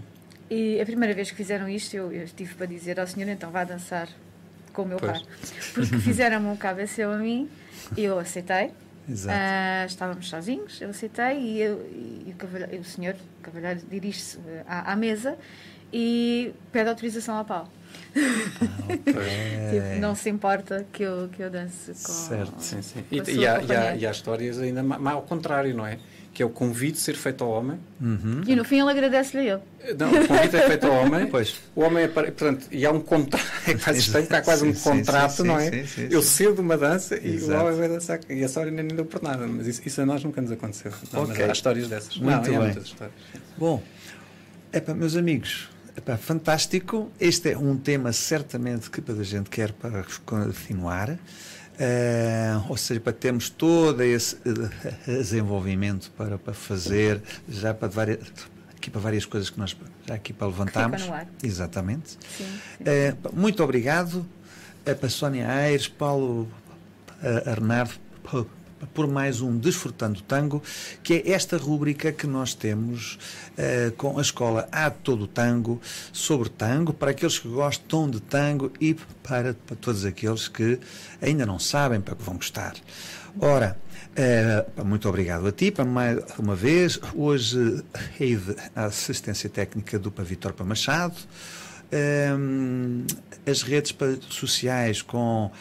[0.50, 3.50] E a primeira vez que fizeram isto, eu, eu tive para dizer ao senhor, então
[3.50, 4.08] vá dançar
[4.72, 5.22] com o meu pois.
[5.22, 5.22] pai.
[5.74, 7.50] Porque fizeram-me um cabeceu a mim,
[7.98, 8.72] e eu aceitei.
[9.08, 12.36] Uh, estávamos sozinhos, eu aceitei e, eu, e
[12.76, 15.38] o, o, senhor o cavalheiro dirige-se à, à, mesa
[15.94, 17.70] e pede autorização ao pau.
[18.16, 18.20] Ah,
[18.86, 19.14] okay.
[19.94, 22.12] tipo, não se importa que eu, que eu dance com.
[22.12, 23.04] Certo, sim, sim.
[23.12, 26.00] E, e, há, e, há, e há histórias ainda mais ao contrário, não é?
[26.36, 27.80] Que é o convite ser feito ao homem.
[28.00, 28.44] Uhum.
[28.46, 29.96] E no fim ele agradece-lhe a ele.
[29.98, 31.28] Não, o convite é feito ao homem.
[31.32, 31.56] Pois.
[31.74, 34.74] O homem é, portanto, e há um contrato, é quase estranho, há quase sim, um
[34.74, 35.72] contrato, sim, sim, não é?
[36.12, 37.64] Eu cedo uma dança e Exato.
[37.64, 38.20] o homem vai dançar.
[38.30, 40.92] E a história nem deu por nada, mas isso, isso, a nós nunca nos aconteceu.
[41.14, 41.46] Não, okay.
[41.46, 42.18] Há histórias dessas.
[42.18, 42.60] Muito não, bem.
[42.60, 43.16] muitas histórias.
[43.58, 43.82] Bom,
[44.74, 45.70] é para meus amigos.
[45.96, 47.10] Epá, fantástico.
[47.18, 51.18] Este é um tema certamente que a gente quer para continuar.
[51.76, 54.70] Uh, ou seja, para termos todo esse uh,
[55.06, 58.20] desenvolvimento para, para fazer, já para várias,
[58.76, 59.76] aqui para várias coisas que nós
[60.08, 61.04] já aqui para levantarmos.
[61.44, 62.12] Exatamente.
[62.12, 62.46] Sim,
[62.78, 62.84] sim.
[62.84, 64.26] Uh, muito obrigado
[64.86, 66.48] para Sónia Aires, Paulo
[67.46, 68.00] Arnardo,
[68.94, 70.62] por mais um Desfrutando Tango,
[71.02, 73.18] que é esta rúbrica que nós temos
[73.52, 78.72] uh, com a escola A Todo Tango, sobre tango, para aqueles que gostam de tango
[78.80, 80.80] e para, para todos aqueles que
[81.22, 82.76] ainda não sabem para que vão gostar.
[83.40, 83.78] Ora,
[84.78, 87.00] uh, muito obrigado a ti, para mais uma vez.
[87.14, 87.84] Hoje,
[88.76, 91.16] a assistência técnica do Vitor Machado.
[91.86, 93.06] Uh,
[93.46, 93.96] as redes
[94.30, 95.52] sociais com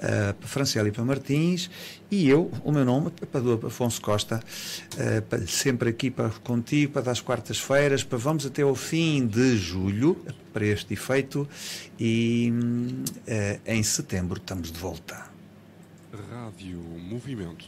[0.00, 1.70] uh, para Franciele e para Martins,
[2.10, 4.42] e eu, o meu nome, para do Afonso Costa,
[4.94, 10.16] uh, sempre aqui para, contigo, para das quartas-feiras, para vamos até ao fim de julho,
[10.52, 11.48] para este efeito,
[11.98, 15.30] e uh, em setembro estamos de volta.
[16.30, 17.66] Rádio Movimento.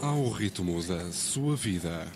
[0.00, 2.08] Ao ritmo da sua vida.